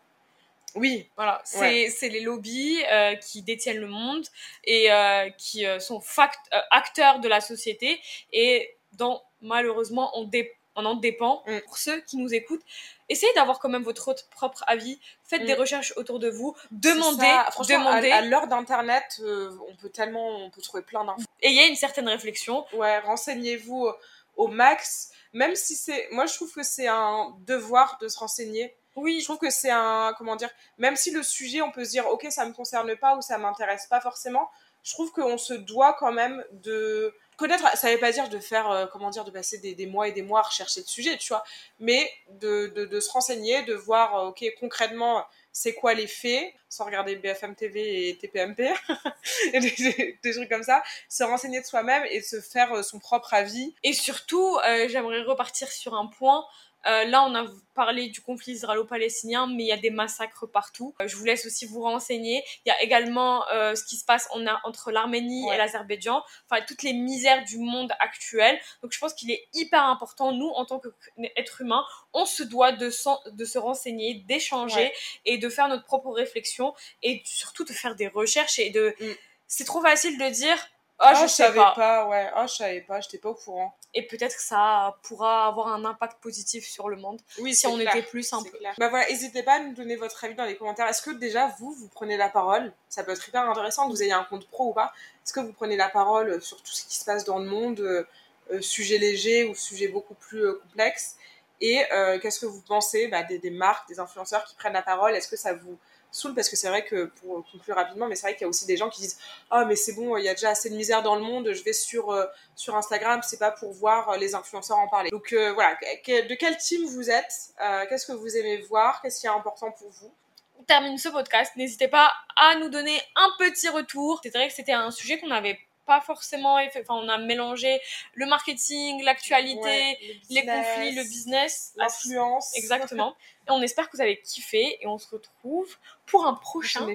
Oui. 0.75 1.09
Voilà, 1.17 1.41
c'est 1.45 2.09
les 2.09 2.21
lobbies 2.21 2.79
euh, 2.91 3.15
qui 3.17 3.43
détiennent 3.43 3.79
le 3.79 3.89
monde 3.89 4.25
et 4.65 4.93
euh, 4.93 5.31
qui 5.31 5.67
euh, 5.67 5.81
sont 5.81 6.01
fact 6.01 6.39
acteurs 6.71 7.21
de 7.21 7.29
la 7.29 7.41
société 7.41 8.01
et 8.33 8.75
dont 8.93 9.21
malheureusement 9.41 10.11
on, 10.19 10.25
dé- 10.25 10.53
on 10.77 10.85
en 10.85 10.95
dépend. 10.95 11.43
Mm. 11.47 11.61
Pour 11.67 11.79
ceux 11.79 12.01
qui 12.03 12.17
nous 12.17 12.33
écoutent, 12.35 12.63
essayez 13.09 13.33
d'avoir 13.35 13.59
quand 13.59 13.69
même 13.69 13.83
votre 13.83 14.15
propre 14.31 14.63
avis. 14.67 15.01
Faites 15.25 15.43
Mm. 15.43 15.47
des 15.47 15.55
recherches 15.55 15.93
autour 15.97 16.19
de 16.19 16.29
vous. 16.29 16.55
Demandez, 16.71 17.21
ça. 17.25 17.49
Franchement, 17.51 17.77
à- 17.89 18.01
demandez. 18.01 18.11
à, 18.11 18.21
l'heure 18.23 18.47
d'internet, 18.47 19.21
on 19.21 19.75
peut 19.81 19.91
tellement, 19.91 20.29
on 20.45 20.51
peut 20.51 20.63
trouver 20.63 20.83
plein 20.83 21.05
d'infos. 21.05 21.23
Ayez 21.43 21.67
une 21.67 21.77
certaine 21.77 22.09
réflexion. 22.09 22.65
Ouais, 22.75 22.99
renseignez-vous 23.01 23.87
au- 23.87 23.95
au 24.37 24.49
max. 24.49 25.11
Même 25.33 25.55
si 25.57 25.75
c'est, 25.75 26.09
moi 26.13 26.27
je 26.27 26.35
trouve 26.35 26.53
que 26.53 26.63
c'est 26.63 26.87
un 26.89 27.35
devoir 27.47 27.99
de 28.01 28.09
se 28.09 28.19
renseigner. 28.19 28.75
Je 29.19 29.25
Oui, 29.25 29.25
trouve 29.25 29.39
que 29.39 29.51
c'est 29.51 29.71
un, 29.71 30.15
comment 30.17 30.37
dire, 30.37 30.51
même 30.79 30.97
si 30.97 31.11
le 31.11 31.23
sujet, 31.23 31.61
on 31.63 31.71
peut 31.71 31.85
se 31.85 31.91
dire, 31.91 32.07
ok, 32.09 32.27
ça 32.31 32.45
me 32.47 32.53
concerne 32.53 32.95
pas 32.97 33.17
ou 33.17 33.23
ça 33.23 33.39
m'intéresse 33.39 33.87
pas 33.87 34.01
forcément, 34.01 34.51
je 34.85 34.93
trouve 34.93 35.11
qu'on 35.13 35.39
se 35.39 35.55
doit 35.55 35.95
quand 35.99 36.13
même 36.13 36.45
de 36.53 37.15
connaître, 37.37 37.65
ça 37.77 37.91
veut 37.93 37.99
pas 37.99 38.13
dire 38.13 38.29
de 38.29 38.39
faire, 38.39 38.71
euh, 38.71 38.87
comment 38.87 39.11
dire, 39.11 39.25
de 39.25 39.31
passer 39.31 39.59
des, 39.59 39.75
des 39.75 39.87
mois 39.87 40.09
et 40.09 40.13
des 40.13 40.23
mois 40.23 40.41
à 40.41 40.43
rechercher 40.45 40.81
le 40.81 40.87
sujet, 40.87 41.17
tu 41.19 41.29
vois, 41.29 41.45
mais 41.79 42.11
de, 42.31 42.69
de, 42.69 42.85
de 42.87 43.01
se 43.01 43.11
renseigner, 43.11 43.63
de 43.65 43.75
voir, 43.75 44.17
euh, 44.17 44.29
ok, 44.29 44.45
concrètement, 44.61 45.25
c'est 45.53 45.75
quoi 45.75 45.95
les 45.95 46.07
faits, 46.07 46.53
sans 46.69 46.85
regarder 46.85 47.17
BFM 47.17 47.55
TV 47.55 48.09
et 48.11 48.19
TPMP, 48.19 48.73
et 49.53 49.61
des, 49.61 49.71
des- 49.71 50.19
des 50.23 50.33
trucs 50.35 50.49
comme 50.49 50.63
ça, 50.63 50.83
se 51.09 51.25
renseigner 51.25 51.61
de 51.61 51.67
soi-même 51.67 52.05
et 52.11 52.21
se 52.23 52.41
faire 52.41 52.73
euh, 52.73 52.83
son 52.83 52.99
propre 52.99 53.35
avis. 53.35 53.75
Et 53.83 53.93
surtout, 53.93 54.57
euh, 54.67 54.89
j'aimerais 54.89 55.23
repartir 55.23 55.69
sur 55.71 55.95
un 55.95 56.07
point. 56.07 56.45
Euh, 56.87 57.05
là, 57.05 57.25
on 57.25 57.35
a 57.35 57.45
parlé 57.75 58.09
du 58.09 58.21
conflit 58.21 58.53
israélo-palestinien, 58.53 59.47
mais 59.47 59.65
il 59.65 59.67
y 59.67 59.73
a 59.73 59.77
des 59.77 59.91
massacres 59.91 60.47
partout. 60.47 60.95
Euh, 61.01 61.09
je 61.09 61.17
vous 61.17 61.25
laisse 61.25 61.45
aussi 61.47 61.67
vous 61.67 61.81
renseigner. 61.83 62.43
Il 62.65 62.69
y 62.69 62.73
a 62.73 62.83
également 62.83 63.47
euh, 63.49 63.75
ce 63.75 63.85
qui 63.85 63.97
se 63.97 64.05
passe 64.05 64.29
entre 64.65 64.91
l'Arménie 64.91 65.45
Ouais. 65.49 65.55
et 65.55 65.59
l'Azerbaïdjan, 65.59 66.23
enfin 66.51 66.65
toutes 66.67 66.83
les 66.83 66.93
misères 66.93 67.45
du 67.45 67.59
monde 67.59 67.93
actuel. 68.01 68.59
Donc 68.83 68.93
je 68.93 68.99
pense 68.99 69.15
qu'il 69.15 69.31
est 69.31 69.49
hyper 69.55 69.83
important, 69.85 70.33
nous, 70.33 70.49
en 70.49 70.65
tant 70.65 70.81
qu'êtres 70.81 71.61
humains, 71.61 71.85
on 72.13 72.27
se 72.27 72.43
doit 72.43 72.73
de, 72.73 72.91
se 72.91 73.59
renseigner, 73.59 74.15
d'échanger 74.27 74.77
Ouais. 74.77 74.93
et 75.25 75.39
de 75.39 75.49
faire 75.49 75.69
notre 75.69 75.85
propre 75.85 76.11
réflexion 76.11 76.75
et 77.03 77.23
surtout 77.25 77.65
de 77.65 77.73
faire 77.73 77.95
des 77.95 78.09
recherches 78.09 78.59
et 78.59 78.71
de... 78.71 78.95
Mm. 79.01 79.05
C'est 79.47 79.65
trop 79.65 79.81
facile 79.81 80.19
de 80.19 80.29
dire... 80.31 80.59
Oh, 81.01 81.05
Ah, 81.07 81.15
je, 81.15 81.29
savais 81.29 81.55
pas. 81.57 81.73
pas, 81.77 82.09
ouais, 82.09 82.29
ah, 82.35 82.47
je 82.49 82.55
savais 82.55 82.81
pas, 82.81 83.01
j'étais 83.01 83.19
pas 83.19 83.29
au 83.29 83.35
courant. 83.35 83.73
et 83.95 84.07
peut-être 84.07 84.35
que 84.35 84.43
ça 84.43 84.97
pourra 85.05 85.47
avoir 85.47 85.69
un 85.69 85.85
impact 85.85 86.21
positif 86.21 86.67
sur 86.67 86.89
le 86.89 86.97
monde 86.97 87.21
Oui, 87.39 87.55
si 87.55 87.67
on 87.69 87.77
clair. 87.77 87.95
était 87.95 88.05
plus 88.07 88.33
un 88.33 88.43
peu. 88.43 88.51
clair. 88.51 88.75
Bah 88.79 88.89
voilà, 88.89 89.09
n'hésitez 89.09 89.45
pas 89.45 89.55
à 89.55 89.59
nous 89.61 89.75
donner 89.75 89.95
votre 89.95 90.23
avis 90.25 90.35
dans 90.35 90.45
les 90.45 90.57
commentaires. 90.57 90.89
Est-ce 90.89 91.03
que 91.03 91.11
déjà 91.13 91.55
vous, 91.61 91.71
vous 91.73 91.89
prenez 91.89 92.17
la 92.17 92.29
parole? 92.29 92.73
Ça 92.89 93.05
peut 93.05 93.13
être 93.13 93.29
hyper 93.29 93.49
intéressant 93.49 93.87
que 93.87 93.93
vous 93.93 94.03
ayez 94.03 94.13
un 94.13 94.25
compte 94.25 94.49
pro 94.49 94.71
ou 94.71 94.73
pas. 94.73 94.93
Est-ce 95.25 95.33
que 95.33 95.41
vous 95.41 95.53
prenez 95.53 95.77
la 95.77 95.89
parole 95.89 96.43
sur 96.43 96.57
tout 96.63 96.73
ce 96.73 96.85
qui 96.85 96.97
se 96.99 97.05
passe 97.05 97.25
dans 97.25 97.39
le 97.39 97.45
monde, 97.47 97.79
euh, 97.81 98.05
euh, 98.53 98.61
sujet 98.61 98.99
léger 98.99 99.45
ou 99.45 99.55
sujet 99.55 99.87
beaucoup 99.89 100.15
plus 100.15 100.45
euh, 100.45 100.55
complexe? 100.65 101.17
Et 101.61 101.85
euh, 101.93 102.19
qu'est-ce 102.19 102.41
que 102.41 102.47
vous 102.47 102.63
pensez 102.63 103.07
bah, 103.09 103.23
des, 103.23 103.39
des 103.39 103.51
marques, 103.51 103.89
des 103.89 104.01
influenceurs 104.01 104.45
qui 104.45 104.57
prennent 104.57 104.73
la 104.73 104.83
parole? 104.83 105.15
Est-ce 105.15 105.29
que 105.29 105.37
ça 105.37 105.55
vous 105.55 105.79
saoule 106.11 106.35
Parce 106.35 106.49
que 106.49 106.57
c'est 106.57 106.69
vrai 106.69 106.85
que, 106.85 107.07
pour 107.07 107.45
conclure 107.51 107.77
rapidement, 107.77 108.07
mais 108.07 108.15
c'est 108.15 108.23
vrai 108.23 108.35
qu'il 108.35 108.43
y 108.43 108.45
a 108.45 108.49
aussi 108.49 108.67
des 108.67 108.77
gens 108.77 108.89
qui 108.89 109.03
disent 109.03 109.19
Ah, 109.51 109.65
mais 109.65 109.77
c'est 109.77 109.93
bon, 109.95 110.17
il 110.17 110.25
y 110.25 110.29
a 110.29 110.35
déjà 110.35 110.51
assez 110.51 110.71
de 110.71 110.77
misère 110.77 111.03
dans 111.03 111.15
le 111.15 111.23
monde, 111.23 111.53
je 111.53 111.63
vais 111.63 111.73
sur, 111.73 112.11
euh, 112.11 112.27
sur 112.55 112.77
Instagram, 112.77 113.21
c'est 113.23 113.39
pas 113.39 113.51
pour 113.51 113.73
voir 113.73 114.11
euh, 114.11 114.17
les 114.17 114.35
influenceurs 114.35 114.79
en 114.79 114.89
parler. 114.89 115.11
Donc 115.11 115.33
euh, 115.33 115.53
voilà, 115.53 115.75
de 115.75 116.35
quel 116.35 116.57
team 116.57 116.87
vous 116.87 117.11
êtes 117.11 117.33
Euh, 117.61 117.85
Qu'est-ce 117.89 118.07
que 118.07 118.13
vous 118.13 118.37
aimez 118.37 118.59
voir 118.63 119.01
Qu'est-ce 119.03 119.21
qui 119.21 119.27
est 119.27 119.31
important 119.31 119.71
pour 119.73 119.91
vous? 119.91 120.13
On 120.59 120.63
termine 120.65 120.99
ce 120.99 121.09
podcast. 121.09 121.53
N'hésitez 121.57 121.89
pas 121.89 122.13
à 122.37 122.57
nous 122.57 122.69
donner 122.69 123.01
un 123.17 123.31
petit 123.39 123.69
retour. 123.69 124.21
C'est 124.23 124.31
vrai 124.31 124.49
que 124.49 124.55
c'était 124.55 124.73
un 124.73 124.91
sujet 124.91 125.19
qu'on 125.19 125.29
n'avait 125.29 125.59
pas 125.89 126.01
forcément. 126.01 126.55
Enfin, 126.55 126.83
on 126.91 127.09
a 127.09 127.19
mélangé 127.19 127.81
le 128.15 128.27
marketing, 128.27 129.03
l'actualité, 129.03 129.59
Ouais, 129.61 129.99
le 130.31 130.35
les 130.35 130.47
conflits, 130.47 130.95
le 130.95 131.03
business. 131.03 131.73
l'influence. 131.77 132.57
Exactement. 132.57 133.17
Et 133.49 133.51
on 133.51 133.61
espère 133.63 133.89
que 133.91 133.97
vous 133.97 134.03
avez 134.03 134.21
kiffé 134.21 134.79
et 134.81 134.87
on 134.87 134.99
se 134.99 135.09
retrouve 135.09 135.77
pour 136.07 136.27
un 136.27 136.35
prochain 136.35 136.87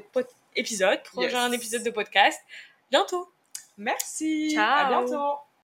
épisode, 0.56 1.04
prochain 1.04 1.50
Yes. 1.50 1.56
épisode 1.60 1.84
de 1.84 1.90
podcast 1.90 2.40
bientôt. 2.92 3.28
Merci. 3.78 4.52
Ciao. 4.54 4.86
À 4.86 4.90
bientôt. 5.02 5.44